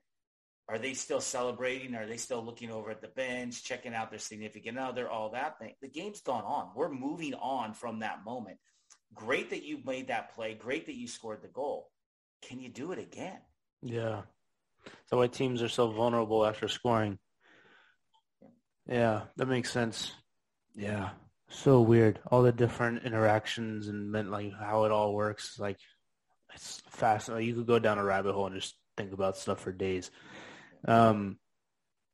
[0.68, 1.94] Are they still celebrating?
[1.94, 5.59] Are they still looking over at the bench, checking out their significant other, all that
[5.59, 5.74] thing?
[5.83, 6.70] The game's gone on.
[6.74, 8.59] We're moving on from that moment.
[9.14, 10.55] Great that you made that play.
[10.55, 11.90] Great that you scored the goal.
[12.42, 13.38] Can you do it again?
[13.83, 14.22] Yeah.
[15.07, 17.18] So why teams are so vulnerable after scoring.
[18.88, 20.12] Yeah, that makes sense.
[20.74, 21.11] Yeah.
[21.48, 22.20] So weird.
[22.31, 25.59] All the different interactions and like how it all works.
[25.59, 25.79] Like
[26.55, 27.48] it's fascinating.
[27.48, 30.11] You could go down a rabbit hole and just think about stuff for days.
[30.87, 31.38] Um,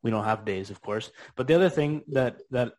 [0.03, 1.11] we don't have days, of course.
[1.37, 2.73] But the other thing that that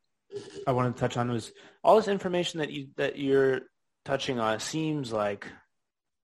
[0.65, 1.51] I wanted to touch on was
[1.84, 3.62] all this information that you that you're
[4.06, 4.60] touching on.
[4.60, 5.47] seems like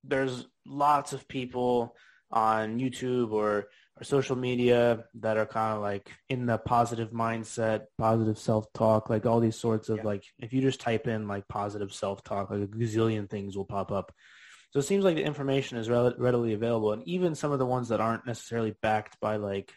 [0.04, 1.96] there's lots of people
[2.32, 3.68] on YouTube or
[4.00, 9.26] or social media that are kind of like in the positive mindset, positive self-talk, like
[9.26, 10.04] all these sorts of yeah.
[10.04, 13.92] like, if you just type in like positive self-talk, like a gazillion things will pop
[13.92, 14.14] up.
[14.72, 17.90] So it seems like the information is readily available, and even some of the ones
[17.90, 19.74] that aren't necessarily backed by like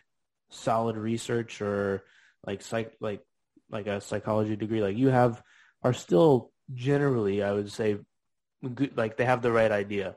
[0.50, 2.02] solid research or
[2.46, 3.22] like psych like
[3.70, 5.40] like a psychology degree like you have
[5.82, 7.98] are still generally I would say
[8.74, 10.16] good, like they have the right idea,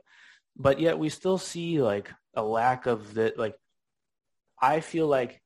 [0.56, 3.38] but yet we still see like a lack of that.
[3.38, 3.54] like.
[4.62, 5.42] I feel like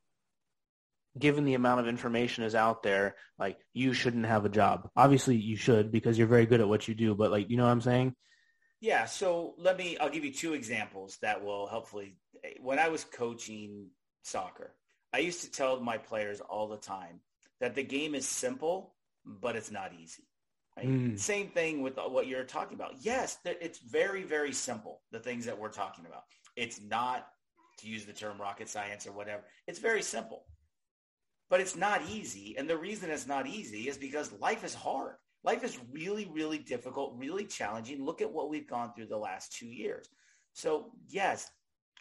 [1.19, 4.89] given the amount of information is out there, like you shouldn't have a job.
[4.95, 7.65] Obviously you should because you're very good at what you do, but like, you know
[7.65, 8.15] what I'm saying?
[8.81, 9.07] Yeah.
[9.07, 12.17] So let me, I'll give you two examples that will hopefully,
[12.61, 13.89] when I was coaching
[14.23, 14.75] soccer,
[15.13, 17.21] I used to tell my players all the time
[17.61, 20.25] that the game is simple, but it's not easy.
[20.77, 20.87] Right?
[20.87, 21.19] Mm.
[21.19, 22.95] Same thing with what you're talking about.
[23.01, 26.23] Yes, it's very, very simple, the things that we're talking about.
[26.55, 27.27] It's not,
[27.79, 30.45] to use the term rocket science or whatever, it's very simple.
[31.51, 32.57] But it's not easy.
[32.59, 35.17] And the reason it's not easy is because life is hard.
[35.45, 38.05] Life is really, really difficult, really challenging.
[38.05, 40.09] Look at what we've gone through the last two years.
[40.53, 41.51] So yes,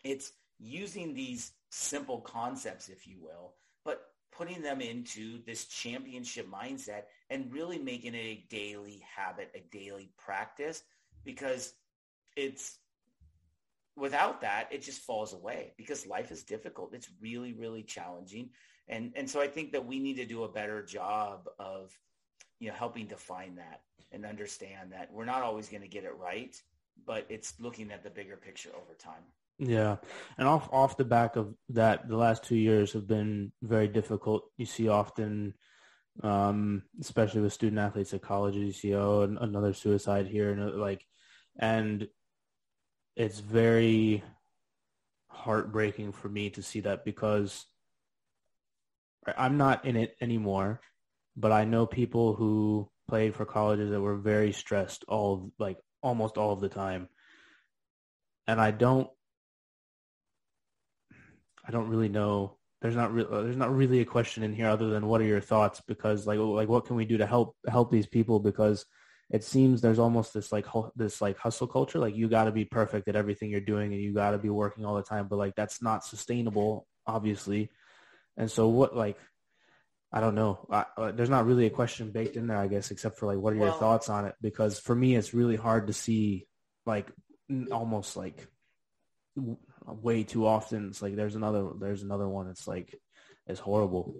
[0.04, 3.54] it's using these simple concepts, if you will,
[3.86, 9.63] but putting them into this championship mindset and really making it a daily habit, a
[9.76, 10.84] daily practice,
[11.23, 11.73] because
[12.36, 12.80] it's
[13.95, 16.93] without that, it just falls away because life is difficult.
[16.93, 18.50] It's really, really challenging.
[18.88, 21.97] And, and so I think that we need to do a better job of,
[22.60, 26.15] you know, helping define that and understand that we're not always going to get it
[26.17, 26.60] right,
[27.06, 29.24] but it's looking at the bigger picture over time.
[29.60, 29.98] Yeah,
[30.38, 34.43] and off off the back of that, the last two years have been very difficult.
[34.56, 35.56] You see often,
[36.22, 41.04] um, especially with student athletes at colleges, you see oh another suicide here, and like,
[41.58, 42.08] and
[43.15, 44.24] it's very
[45.28, 47.65] heartbreaking for me to see that because
[49.36, 50.82] I'm not in it anymore,
[51.38, 56.38] but I know people who played for colleges that were very stressed all like almost
[56.38, 57.08] all of the time.
[58.47, 59.10] And I don't
[61.65, 62.58] I don't really know.
[62.82, 65.26] There's not re- uh, there's not really a question in here other than what are
[65.26, 68.86] your thoughts because like like what can we do to help help these people because
[69.30, 72.65] it seems there's almost this like this like hustle culture like you got to be
[72.65, 75.38] perfect at everything you're doing and you got to be working all the time but
[75.38, 77.69] like that's not sustainable obviously
[78.38, 79.17] and so what like
[80.12, 80.65] i don't know.
[80.72, 83.38] I, uh, there's not really a question baked in there i guess except for like
[83.38, 84.36] what are well, your thoughts on it?
[84.41, 86.48] Because for me it's really hard to see
[86.86, 87.08] like
[87.72, 88.48] almost like
[89.86, 90.88] way too often.
[90.88, 92.96] It's like there's another there's another one it's like
[93.46, 94.15] it's horrible.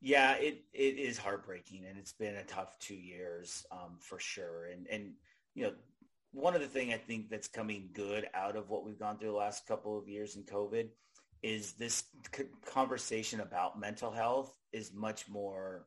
[0.00, 4.66] Yeah, it it is heartbreaking, and it's been a tough two years um, for sure.
[4.66, 5.12] And and
[5.54, 5.72] you know,
[6.32, 9.30] one of the thing I think that's coming good out of what we've gone through
[9.30, 10.88] the last couple of years in COVID
[11.42, 12.04] is this
[12.66, 15.86] conversation about mental health is much more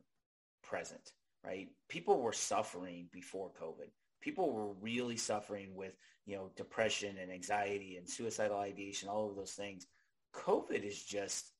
[0.62, 1.12] present.
[1.44, 1.68] Right?
[1.88, 3.90] People were suffering before COVID.
[4.20, 5.92] People were really suffering with
[6.24, 9.86] you know depression and anxiety and suicidal ideation, all of those things.
[10.34, 11.50] COVID is just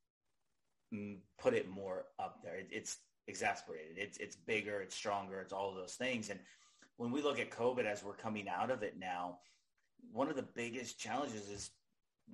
[0.94, 2.56] mm, put it more up there.
[2.56, 3.96] It, it's exasperated.
[3.96, 4.80] It's it's bigger.
[4.80, 5.40] It's stronger.
[5.40, 6.30] It's all those things.
[6.30, 6.38] And
[6.96, 9.38] when we look at COVID as we're coming out of it now,
[10.12, 11.70] one of the biggest challenges is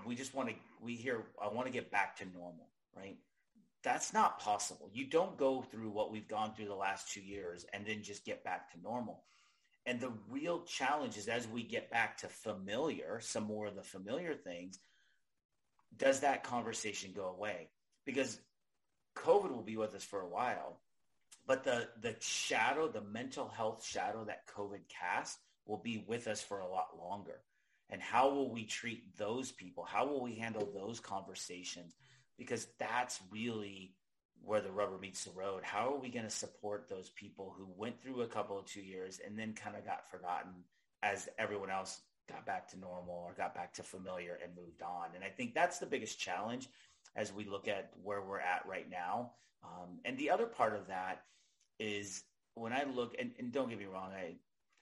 [0.06, 3.16] we just want to we hear I want to get back to normal, right?
[3.82, 4.90] That's not possible.
[4.92, 8.24] You don't go through what we've gone through the last two years and then just
[8.24, 9.22] get back to normal.
[9.86, 13.82] And the real challenge is as we get back to familiar, some more of the
[13.82, 14.78] familiar things,
[15.96, 17.68] does that conversation go away?
[18.04, 18.38] Because
[19.16, 20.80] COVID will be with us for a while,
[21.46, 26.42] but the the shadow, the mental health shadow that COVID casts will be with us
[26.42, 27.40] for a lot longer.
[27.90, 29.84] And how will we treat those people?
[29.84, 31.94] How will we handle those conversations?
[32.36, 33.94] Because that's really
[34.44, 35.64] where the rubber meets the road.
[35.64, 38.82] How are we going to support those people who went through a couple of two
[38.82, 40.52] years and then kind of got forgotten
[41.02, 45.08] as everyone else got back to normal or got back to familiar and moved on?
[45.14, 46.68] And I think that's the biggest challenge
[47.16, 49.32] as we look at where we're at right now.
[49.64, 51.22] Um, and the other part of that
[51.80, 52.22] is
[52.54, 54.36] when I look, and, and, don't get me wrong, I,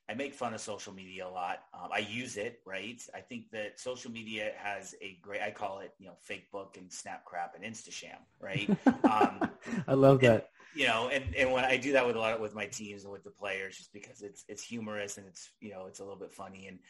[0.09, 1.64] I make fun of social media a lot.
[1.75, 3.01] Um, I use it, right?
[3.14, 6.77] I think that social media has a great, I call it, you know, fake book
[6.79, 8.71] and snap crap and Instasham, right?
[9.05, 9.51] Um,
[9.87, 10.33] I love that.
[10.33, 12.66] And, you know, and, and when I do that with a lot of, with my
[12.66, 16.01] teams and with the players, just because it's, it's humorous and it's, you know, it's
[16.01, 16.66] a little bit funny.
[16.66, 16.81] And,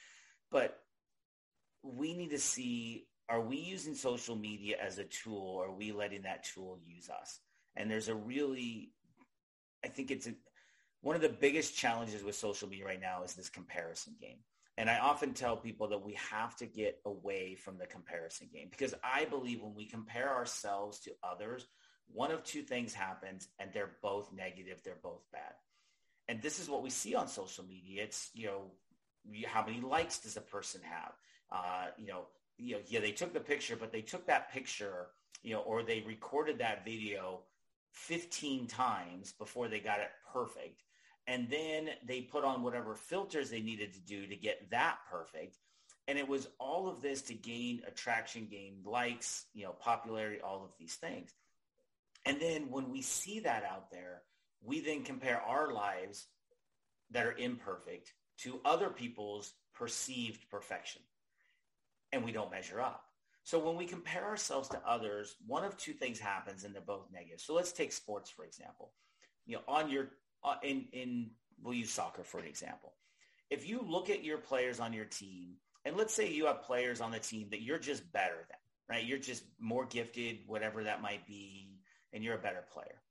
[0.50, 0.78] but
[1.82, 5.92] we need to see are we using social media as a tool or are we
[5.92, 7.40] letting that tool use us?
[7.74, 8.92] And there's a really,
[9.84, 10.34] I think it's a,
[11.06, 14.38] one of the biggest challenges with social media right now is this comparison game.
[14.76, 18.66] And I often tell people that we have to get away from the comparison game
[18.72, 21.64] because I believe when we compare ourselves to others,
[22.12, 24.80] one of two things happens and they're both negative.
[24.82, 25.52] They're both bad.
[26.26, 28.02] And this is what we see on social media.
[28.02, 28.62] It's, you know,
[29.46, 31.12] how many likes does a person have?
[31.52, 32.22] Uh, you know,
[32.58, 35.06] you know, yeah, they took the picture, but they took that picture,
[35.44, 37.42] you know, or they recorded that video
[37.92, 40.82] 15 times before they got it perfect.
[41.26, 45.58] And then they put on whatever filters they needed to do to get that perfect.
[46.08, 50.64] And it was all of this to gain attraction, gain likes, you know, popularity, all
[50.64, 51.32] of these things.
[52.24, 54.22] And then when we see that out there,
[54.62, 56.26] we then compare our lives
[57.10, 61.02] that are imperfect to other people's perceived perfection
[62.12, 63.02] and we don't measure up.
[63.44, 67.06] So when we compare ourselves to others, one of two things happens and they're both
[67.12, 67.40] negative.
[67.40, 68.90] So let's take sports, for example.
[69.44, 70.08] You know, on your,
[70.46, 71.30] uh, in, in,
[71.62, 72.94] we'll use soccer for an example.
[73.50, 77.00] If you look at your players on your team, and let's say you have players
[77.00, 79.04] on the team that you're just better than, right?
[79.04, 81.76] You're just more gifted, whatever that might be,
[82.12, 83.02] and you're a better player.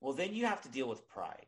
[0.00, 1.46] Well, then you have to deal with pride.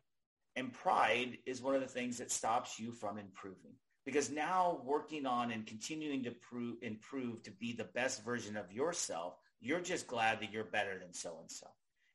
[0.55, 3.73] And pride is one of the things that stops you from improving
[4.05, 8.71] because now working on and continuing to prove, improve to be the best version of
[8.71, 11.67] yourself, you're just glad that you're better than so-and-so.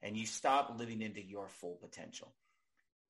[0.03, 2.33] And you stop living into your full potential.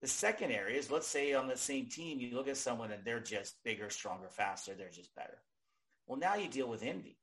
[0.02, 3.04] The second area is let's say on the same team, you look at someone and
[3.04, 4.74] they're just bigger, stronger, faster.
[4.74, 5.38] They're just better.
[6.06, 7.18] Well, now you deal with envy.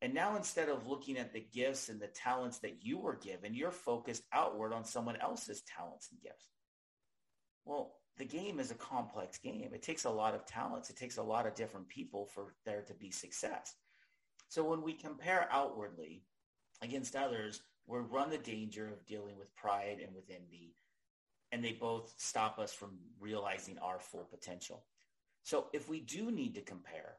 [0.00, 3.54] And now instead of looking at the gifts and the talents that you were given,
[3.54, 6.46] you're focused outward on someone else's talents and gifts.
[7.64, 9.70] Well, the game is a complex game.
[9.72, 10.90] It takes a lot of talents.
[10.90, 13.74] It takes a lot of different people for there to be success.
[14.48, 16.22] So when we compare outwardly
[16.80, 20.74] against others, we run the danger of dealing with pride and with envy
[21.52, 24.84] and they both stop us from realizing our full potential.
[25.42, 27.16] So if we do need to compare,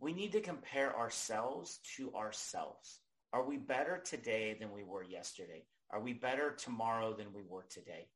[0.00, 3.00] we need to compare ourselves to ourselves.
[3.32, 5.64] Are we better today than we were yesterday?
[5.90, 8.08] Are we better tomorrow than we were today?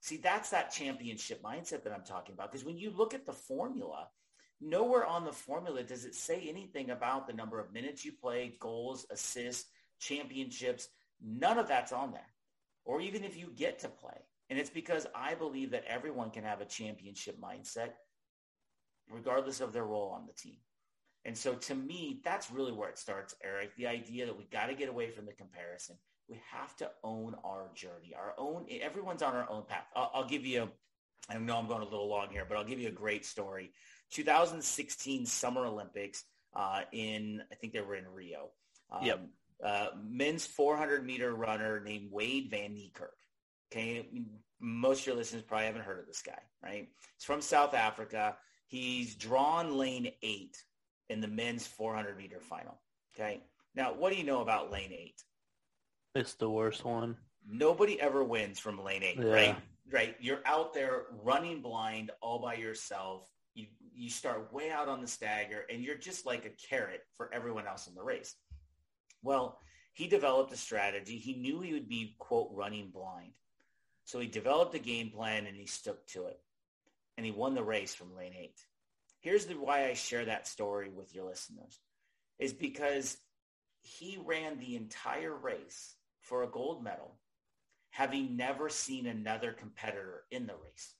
[0.00, 2.50] See, that's that championship mindset that I'm talking about.
[2.50, 4.08] Because when you look at the formula,
[4.60, 8.56] nowhere on the formula does it say anything about the number of minutes you play,
[8.60, 9.68] goals, assists,
[9.98, 10.88] championships.
[11.22, 12.32] None of that's on there.
[12.84, 14.18] Or even if you get to play.
[14.50, 17.90] And it's because I believe that everyone can have a championship mindset
[19.08, 20.58] regardless of their role on the team.
[21.24, 23.76] And so to me, that's really where it starts, Eric.
[23.76, 25.96] The idea that we got to get away from the comparison.
[26.28, 28.66] We have to own our journey, our own.
[28.80, 29.84] Everyone's on our own path.
[29.94, 30.68] I'll, I'll give you.
[31.28, 33.72] I know I'm going a little long here, but I'll give you a great story.
[34.12, 36.24] 2016 Summer Olympics
[36.54, 38.50] uh, in I think they were in Rio.
[38.90, 39.20] Um, yep.
[39.62, 43.10] Uh, men's 400 meter runner named Wayde Van Niekerk.
[43.72, 44.08] Okay,
[44.60, 46.88] most of your listeners probably haven't heard of this guy, right?
[47.16, 48.36] He's from South Africa.
[48.66, 50.56] He's drawn lane eight
[51.08, 52.80] in the men's 400 meter final.
[53.14, 53.42] Okay,
[53.74, 55.22] now what do you know about lane eight?
[56.14, 57.16] It's the worst one.
[57.48, 59.32] Nobody ever wins from lane eight, yeah.
[59.32, 59.56] right?
[59.90, 60.16] Right.
[60.20, 63.28] You're out there running blind all by yourself.
[63.54, 67.32] You you start way out on the stagger, and you're just like a carrot for
[67.32, 68.34] everyone else in the race.
[69.22, 69.58] Well,
[69.92, 71.16] he developed a strategy.
[71.16, 73.32] He knew he would be quote running blind.
[74.10, 76.40] So he developed a game plan and he stuck to it.
[77.16, 78.60] And he won the race from lane eight.
[79.20, 81.78] Here's the why I share that story with your listeners
[82.40, 83.16] is because
[83.82, 87.20] he ran the entire race for a gold medal,
[87.90, 90.92] having never seen another competitor in the race.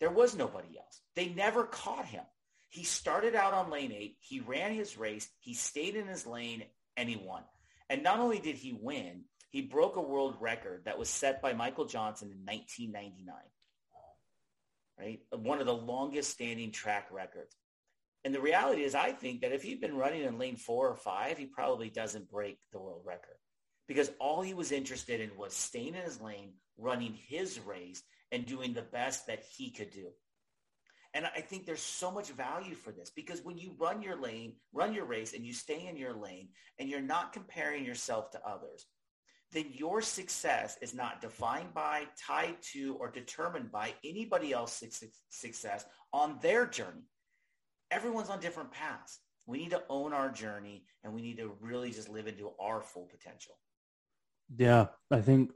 [0.00, 1.02] There was nobody else.
[1.16, 2.24] They never caught him.
[2.70, 4.16] He started out on lane eight.
[4.20, 5.28] He ran his race.
[5.40, 6.62] He stayed in his lane
[6.96, 7.42] and he won.
[7.90, 11.52] And not only did he win, he broke a world record that was set by
[11.52, 13.34] Michael Johnson in 1999.
[14.98, 15.20] Right?
[15.30, 17.54] One of the longest standing track records.
[18.24, 20.96] And the reality is I think that if he'd been running in lane four or
[20.96, 23.36] five, he probably doesn't break the world record
[23.86, 28.44] because all he was interested in was staying in his lane, running his race and
[28.44, 30.08] doing the best that he could do.
[31.14, 34.54] And I think there's so much value for this because when you run your lane,
[34.72, 38.46] run your race and you stay in your lane and you're not comparing yourself to
[38.46, 38.86] others,
[39.52, 45.86] then your success is not defined by, tied to, or determined by anybody else's success
[46.12, 47.08] on their journey.
[47.90, 49.20] Everyone's on different paths.
[49.46, 52.82] We need to own our journey and we need to really just live into our
[52.82, 53.54] full potential.
[54.54, 55.52] Yeah, I think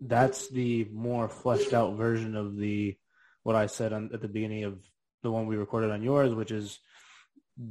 [0.00, 2.96] that's the more fleshed out version of the
[3.42, 4.78] what I said on, at the beginning of
[5.22, 6.78] the one we recorded on yours, which is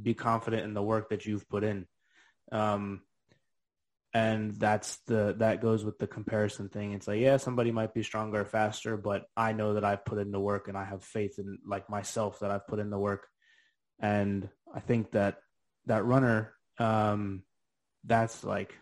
[0.02, 1.86] be confident in the work that you've put in.
[2.50, 3.02] Um,
[4.14, 6.92] and that's the that goes with the comparison thing.
[6.92, 10.18] It's like yeah somebody might be stronger or faster but i know that i've put
[10.18, 12.98] in the work and i have faith in like myself that i've put in the
[12.98, 13.26] work.
[14.00, 15.38] And i think that
[15.86, 17.42] that runner um
[18.04, 18.74] that's like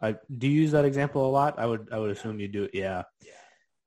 [0.00, 1.58] i do you use that example a lot?
[1.58, 3.04] I would i would assume you do yeah.
[3.24, 3.32] Yeah.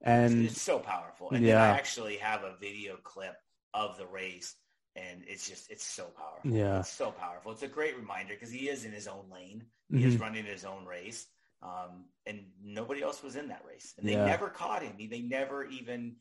[0.01, 1.31] And it's, so powerful.
[1.31, 1.63] And yeah.
[1.63, 3.35] i actually have a video clip
[3.73, 4.55] of the race
[4.95, 6.51] and it's just it's so powerful.
[6.51, 7.51] Yeah, it's so powerful.
[7.51, 9.63] It's a great reminder because he is in his own lane.
[9.89, 10.07] He mm-hmm.
[10.07, 11.27] is running his own race,
[11.61, 14.25] um, and nobody else was in that race, and they yeah.
[14.25, 14.93] never caught him.
[14.97, 16.15] They never even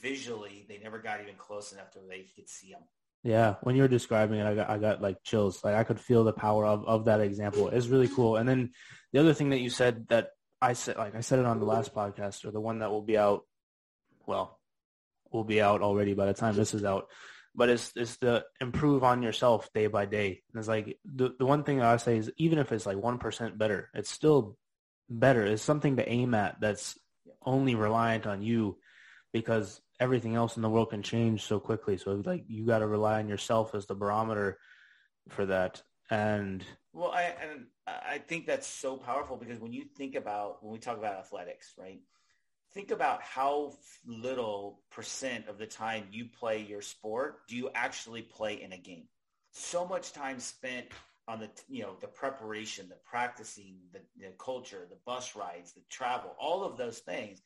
[0.00, 2.80] visually, they never got even close enough to where they could see him.
[3.22, 5.64] Yeah, when you were describing it, I got I got like chills.
[5.64, 7.68] Like I could feel the power of of that example.
[7.68, 8.36] It's really cool.
[8.36, 8.70] And then
[9.12, 10.30] the other thing that you said that
[10.62, 13.02] I said, like I said it on the last podcast or the one that will
[13.02, 13.42] be out.
[14.26, 14.58] Well,
[15.32, 17.08] will be out already by the time this is out
[17.56, 20.42] but it's it's to improve on yourself day by day.
[20.52, 23.18] And it's like the the one thing I say is even if it's like one
[23.18, 24.56] percent better, it's still
[25.08, 25.44] better.
[25.44, 26.98] It's something to aim at that's
[27.44, 28.78] only reliant on you
[29.32, 31.96] because everything else in the world can change so quickly.
[31.96, 34.58] So like you got to rely on yourself as the barometer
[35.28, 35.82] for that.
[36.10, 40.72] And well, I and I think that's so powerful because when you think about when
[40.72, 42.00] we talk about athletics, right?
[42.76, 43.72] Think about how
[44.06, 48.76] little percent of the time you play your sport do you actually play in a
[48.76, 49.08] game.
[49.50, 50.88] So much time spent
[51.26, 55.80] on the you know the preparation, the practicing, the, the culture, the bus rides, the
[55.88, 57.40] travel, all of those things.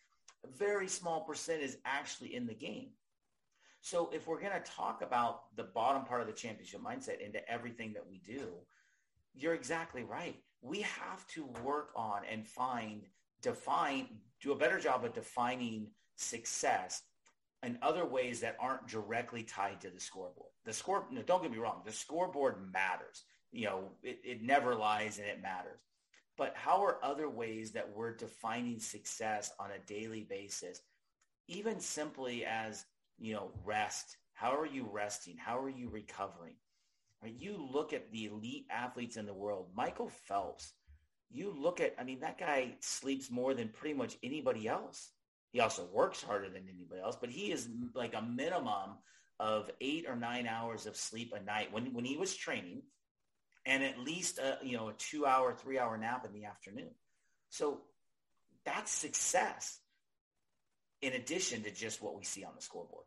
[0.44, 2.88] A very small percent is actually in the game.
[3.82, 7.48] So if we're going to talk about the bottom part of the championship mindset into
[7.48, 8.48] everything that we do,
[9.34, 10.34] you're exactly right.
[10.60, 13.04] We have to work on and find,
[13.42, 14.08] define,
[14.40, 17.02] do a better job of defining success
[17.62, 20.50] in other ways that aren't directly tied to the scoreboard.
[20.64, 23.24] The score, no, don't get me wrong, the scoreboard matters.
[23.52, 25.80] You know, it, it never lies and it matters.
[26.38, 30.80] But how are other ways that we're defining success on a daily basis,
[31.48, 32.86] even simply as,
[33.18, 34.16] you know, rest?
[34.32, 35.36] How are you resting?
[35.36, 36.54] How are you recovering?
[37.22, 37.34] Right?
[37.36, 40.72] You look at the elite athletes in the world, Michael Phelps,
[41.32, 45.10] you look at, I mean, that guy sleeps more than pretty much anybody else.
[45.52, 48.98] He also works harder than anybody else, but he is like a minimum
[49.38, 52.82] of eight or nine hours of sleep a night when, when he was training
[53.66, 56.90] and at least a, you know, a two hour, three hour nap in the afternoon.
[57.48, 57.80] So
[58.64, 59.78] that's success
[61.02, 63.04] in addition to just what we see on the scoreboard.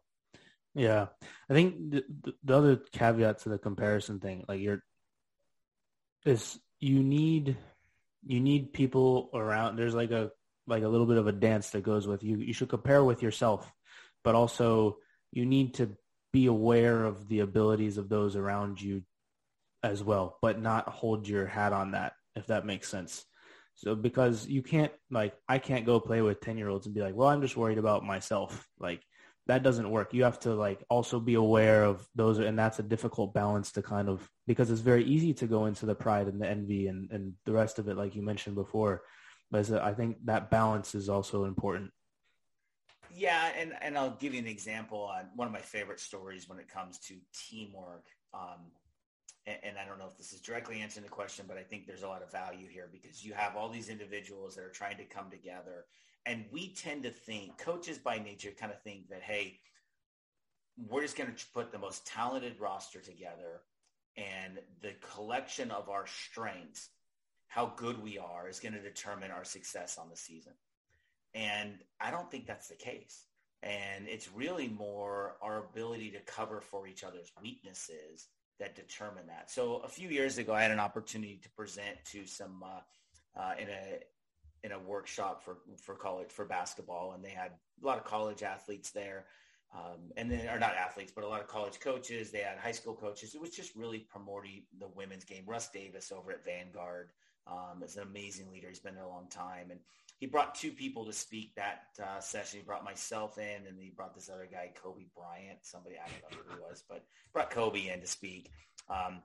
[0.76, 1.07] Yeah.
[1.49, 2.03] I think the,
[2.43, 4.84] the other caveat to the comparison thing, like you're,
[6.26, 7.57] is you need,
[8.26, 9.76] you need people around.
[9.76, 10.32] There's like a
[10.65, 12.38] like a little bit of a dance that goes with you.
[12.38, 13.71] You should compare with yourself,
[14.24, 14.97] but also
[15.32, 15.95] you need to
[16.32, 19.03] be aware of the abilities of those around you
[19.84, 23.26] as well, but not hold your hat on that, if that makes sense.
[23.76, 27.01] So because you can't like I can't go play with 10 year olds and be
[27.01, 28.67] like, well, I'm just worried about myself.
[28.80, 29.01] Like
[29.48, 30.14] that doesn't work.
[30.14, 33.82] You have to like also be aware of those and that's a difficult balance to
[33.82, 37.12] kind of because it's very easy to go into the pride and the envy and,
[37.12, 39.04] and the rest of it like you mentioned before
[39.54, 41.91] but I think that balance is also important.
[43.16, 46.58] Yeah, and, and I'll give you an example on one of my favorite stories when
[46.58, 48.08] it comes to teamwork.
[48.34, 48.72] Um,
[49.46, 51.86] and, and, I don't know if this is directly answering the question, but I think
[51.86, 54.98] there's a lot of value here because you have all these individuals that are trying
[54.98, 55.86] to come together.
[56.26, 59.59] And we tend to think, coaches by nature kind of think that, hey,
[60.78, 63.61] we're just going to put the most talented roster together
[64.15, 66.89] and the collection of our strengths
[67.47, 70.53] how good we are is going to determine our success on the season.
[71.36, 73.26] And I don't think that's the case.
[73.61, 78.28] And it's really more our ability to cover for each other's weaknesses
[78.59, 79.51] that determine that.
[79.51, 83.53] So a few years ago, I had an opportunity to present to some uh, uh,
[83.59, 83.99] in a
[84.64, 87.51] in a workshop for for college for basketball, and they had
[87.82, 89.26] a lot of college athletes there,
[89.74, 92.32] um, and then are not athletes, but a lot of college coaches.
[92.32, 93.36] They had high school coaches.
[93.36, 95.43] It was just really promoting the women's game.
[95.45, 97.09] Russ Davis over at Vanguard
[97.47, 98.70] um, is an amazing leader.
[98.70, 99.72] He's been there a long time.
[99.72, 99.80] And
[100.20, 102.59] he brought two people to speak that uh, session.
[102.59, 106.32] He brought myself in and he brought this other guy, Kobe Bryant, somebody, I don't
[106.32, 108.51] know who he was, but brought Kobe in to speak.
[108.89, 109.22] Um,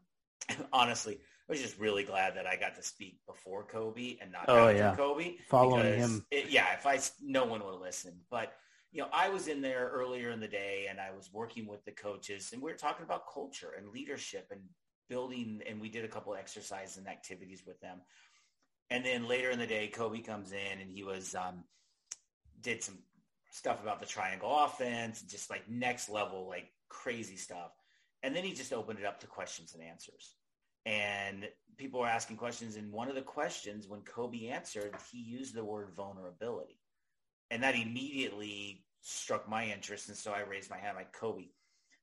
[0.72, 1.18] honestly,
[1.48, 4.68] I was just really glad that I got to speak before Kobe and not oh,
[4.68, 4.94] after yeah.
[4.94, 5.36] Kobe.
[5.48, 6.26] Following him.
[6.30, 8.20] It, yeah, if I, no one would listen.
[8.30, 8.52] But,
[8.92, 11.84] you know, I was in there earlier in the day and I was working with
[11.84, 14.60] the coaches and we were talking about culture and leadership and
[15.08, 18.00] building, and we did a couple of exercises and activities with them.
[18.90, 21.64] And then later in the day, Kobe comes in and he was um,
[22.60, 22.98] did some
[23.50, 27.72] stuff about the triangle offense, just like next level, like crazy stuff.
[28.22, 30.34] And then he just opened it up to questions and answers.
[30.86, 32.76] And people were asking questions.
[32.76, 36.80] And one of the questions, when Kobe answered, he used the word vulnerability.
[37.50, 40.08] And that immediately struck my interest.
[40.08, 41.48] And so I raised my hand like, Kobe,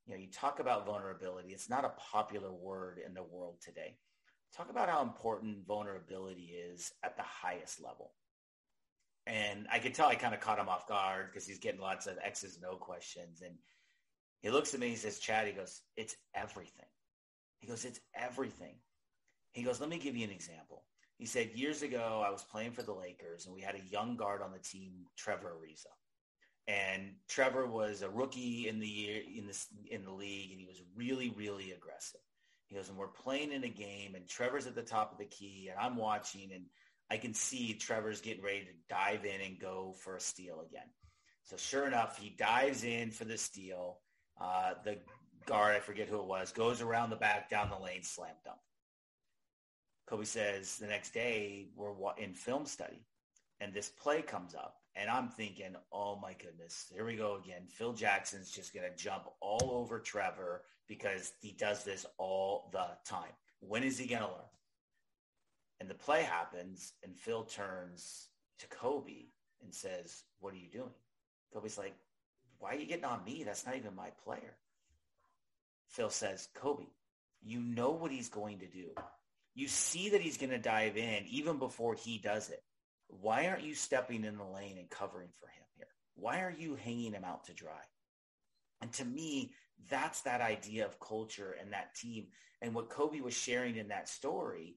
[0.05, 1.49] you know, you talk about vulnerability.
[1.49, 3.97] It's not a popular word in the world today.
[4.55, 8.13] Talk about how important vulnerability is at the highest level.
[9.27, 12.05] And I could tell I kind of caught him off guard because he's getting lots
[12.05, 13.41] of X's and O questions.
[13.41, 13.55] And
[14.45, 16.85] he looks at me, he says, Chad, he goes, it's everything.
[17.59, 18.75] He goes, it's everything.
[19.51, 20.83] He goes, let me give you an example.
[21.17, 24.17] He said, years ago, I was playing for the Lakers and we had a young
[24.17, 25.91] guard on the team, Trevor Ariza
[26.67, 30.65] and Trevor was a rookie in the year in this in the league, and he
[30.65, 32.21] was really really aggressive.
[32.67, 35.25] He goes, and we're playing in a game, and Trevor's at the top of the
[35.25, 36.65] key, and I'm watching, and
[37.11, 40.89] I can see Trevor's getting ready to dive in and go for a steal again.
[41.43, 43.99] So sure enough, he dives in for the steal.
[44.39, 44.97] Uh, the
[45.45, 48.57] guard, I forget who it was, goes around the back down the lane, slam dunk.
[50.07, 53.05] Kobe says the next day we're in film study,
[53.59, 57.63] and this play comes up, and I'm thinking, oh my goodness, here we go again.
[57.67, 62.87] Phil Jackson's just going to jump all over Trevor because he does this all the
[63.05, 63.31] time.
[63.59, 64.51] When is he going to learn?
[65.79, 68.29] And the play happens and Phil turns
[68.59, 69.25] to Kobe
[69.61, 70.93] and says, what are you doing?
[71.53, 71.95] Kobe's like,
[72.59, 73.43] why are you getting on me?
[73.43, 74.55] That's not even my player.
[75.89, 76.85] Phil says, Kobe,
[77.41, 78.89] you know what he's going to do.
[79.53, 82.63] You see that he's going to dive in even before he does it.
[83.07, 85.87] Why aren't you stepping in the lane and covering for him here?
[86.15, 87.81] Why are you hanging him out to dry?
[88.81, 89.53] And to me,
[89.89, 92.27] that's that idea of culture and that team.
[92.61, 94.75] And what Kobe was sharing in that story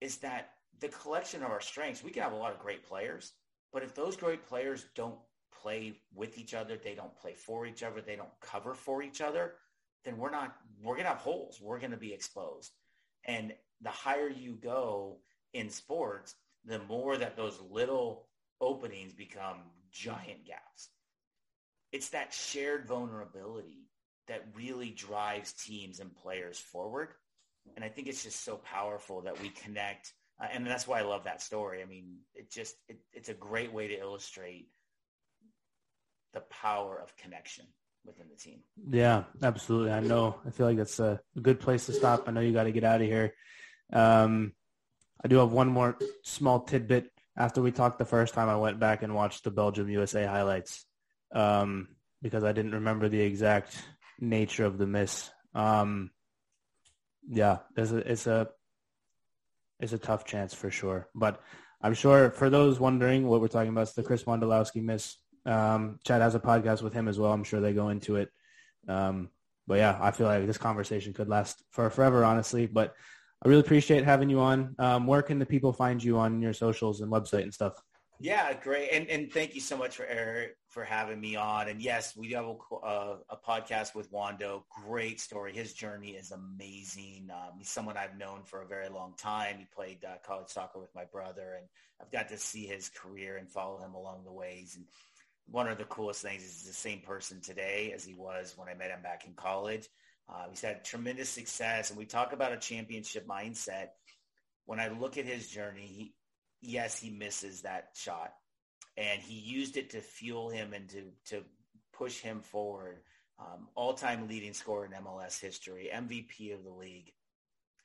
[0.00, 0.50] is that
[0.80, 3.32] the collection of our strengths, we can have a lot of great players,
[3.72, 5.18] but if those great players don't
[5.62, 9.20] play with each other, they don't play for each other, they don't cover for each
[9.20, 9.54] other,
[10.04, 11.60] then we're not, we're to have holes.
[11.60, 12.72] We're to be exposed.
[13.24, 15.18] And the higher you go
[15.52, 16.34] in sports,
[16.64, 18.26] the more that those little
[18.60, 19.58] openings become
[19.92, 20.88] giant gaps.
[21.92, 23.88] It's that shared vulnerability
[24.28, 27.08] that really drives teams and players forward.
[27.76, 30.12] And I think it's just so powerful that we connect.
[30.40, 31.82] Uh, and that's why I love that story.
[31.82, 34.68] I mean, it just, it, it's a great way to illustrate
[36.38, 37.66] the power of connection
[38.04, 38.60] within the team.
[38.90, 39.90] Yeah, absolutely.
[39.90, 40.36] I know.
[40.46, 42.24] I feel like that's a good place to stop.
[42.26, 43.34] I know you got to get out of here.
[43.92, 44.52] Um,
[45.22, 47.10] I do have one more small tidbit.
[47.36, 50.86] After we talked the first time, I went back and watched the Belgium USA highlights
[51.32, 51.88] um,
[52.22, 53.76] because I didn't remember the exact
[54.20, 55.30] nature of the miss.
[55.54, 56.10] Um,
[57.28, 58.48] yeah, it's a, it's a
[59.80, 61.08] it's a tough chance for sure.
[61.14, 61.40] But
[61.80, 65.16] I'm sure for those wondering what we're talking about, it's the Chris Wondolowski miss.
[65.46, 67.32] Um, Chad has a podcast with him as well.
[67.32, 68.30] I'm sure they go into it.
[68.88, 69.30] Um,
[69.66, 72.66] but yeah, I feel like this conversation could last for forever, honestly.
[72.66, 72.94] But
[73.44, 74.74] I really appreciate having you on.
[74.78, 77.74] Um, where can the people find you on your socials and website and stuff?
[78.20, 78.90] Yeah, great.
[78.90, 81.68] And and thank you so much for Eric for having me on.
[81.68, 84.64] And yes, we have a, a, a podcast with Wando.
[84.84, 85.52] Great story.
[85.52, 87.28] His journey is amazing.
[87.32, 89.58] Um, he's someone I've known for a very long time.
[89.58, 91.68] He played uh, college soccer with my brother, and
[92.02, 94.74] I've got to see his career and follow him along the ways.
[94.76, 94.86] And
[95.50, 98.74] one of the coolest things is the same person today as he was when I
[98.74, 99.88] met him back in college.
[100.28, 103.88] Uh, he's had tremendous success, and we talk about a championship mindset.
[104.66, 106.14] When I look at his journey, he,
[106.60, 108.34] yes, he misses that shot.
[108.98, 111.44] And he used it to fuel him and to, to
[111.94, 112.98] push him forward.
[113.38, 117.12] Um, all-time leading scorer in MLS history, MVP of the league.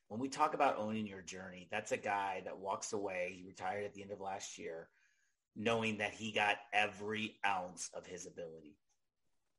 [0.10, 3.36] When we talk about owning your journey, that's a guy that walks away.
[3.38, 4.90] He retired at the end of last year,
[5.56, 8.78] knowing that he got every ounce of his ability.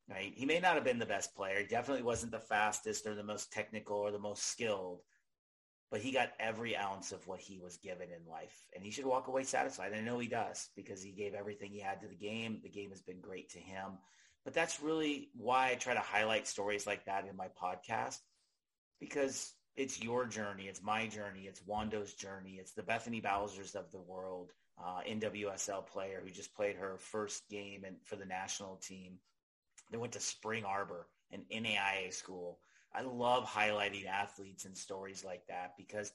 [0.08, 0.32] Right?
[0.34, 1.64] He may not have been the best player.
[1.66, 5.00] Definitely wasn't the fastest or the most technical or the most skilled,
[5.90, 8.66] but he got every ounce of what he was given in life.
[8.74, 9.94] And he should walk away satisfied.
[9.94, 12.60] I know he does because he gave everything he had to the game.
[12.62, 13.92] The game has been great to him.
[14.44, 18.18] But that's really why I try to highlight stories like that in my podcast
[19.00, 20.64] because it's your journey.
[20.64, 21.42] It's my journey.
[21.42, 22.58] It's Wando's journey.
[22.60, 27.48] It's the Bethany Balcers of the world, uh, NWSL player who just played her first
[27.48, 29.18] game and for the national team.
[29.90, 32.58] They went to Spring Arbor, an NAIA school
[32.94, 36.12] I love highlighting athletes and stories like that because,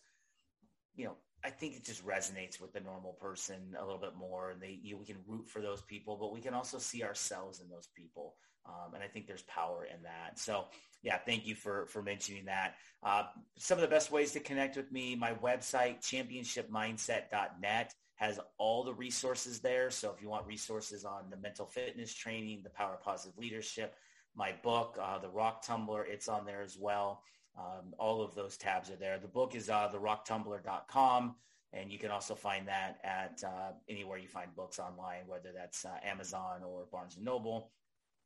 [0.96, 4.52] you know, I think it just resonates with the normal person a little bit more,
[4.52, 7.04] and they you know, we can root for those people, but we can also see
[7.04, 8.36] ourselves in those people,
[8.66, 10.38] um, and I think there's power in that.
[10.38, 10.66] So,
[11.02, 12.76] yeah, thank you for for mentioning that.
[13.02, 13.24] Uh,
[13.58, 18.94] some of the best ways to connect with me, my website championshipmindset.net has all the
[18.94, 19.90] resources there.
[19.90, 23.96] So if you want resources on the mental fitness training, the power of positive leadership,
[24.36, 26.06] my book, uh, The Rock Tumbler.
[26.06, 27.24] It's on there as well.
[27.58, 29.20] Um, all of those tabs are there.
[29.20, 31.36] The book is uh, therocktumbler.com,
[31.72, 35.86] and you can also find that at uh, anywhere you find books online, whether that's
[35.86, 37.72] uh, Amazon or Barnes & Noble.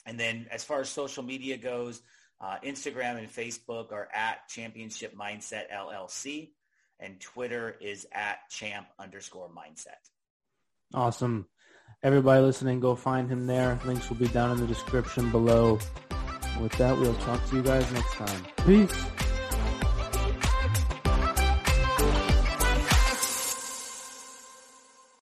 [0.08, 2.02] And then as far as social media goes,
[2.42, 6.50] uh, Instagram and Facebook are at Championship Mindset LLC,
[7.04, 10.10] and Twitter is at champ underscore mindset.
[10.94, 11.48] Awesome.
[12.02, 13.80] Everybody listening, go find him there.
[13.86, 15.80] Links will be down in the description below.
[16.62, 18.46] With that, we'll talk to you guys next time.
[18.66, 19.06] Peace.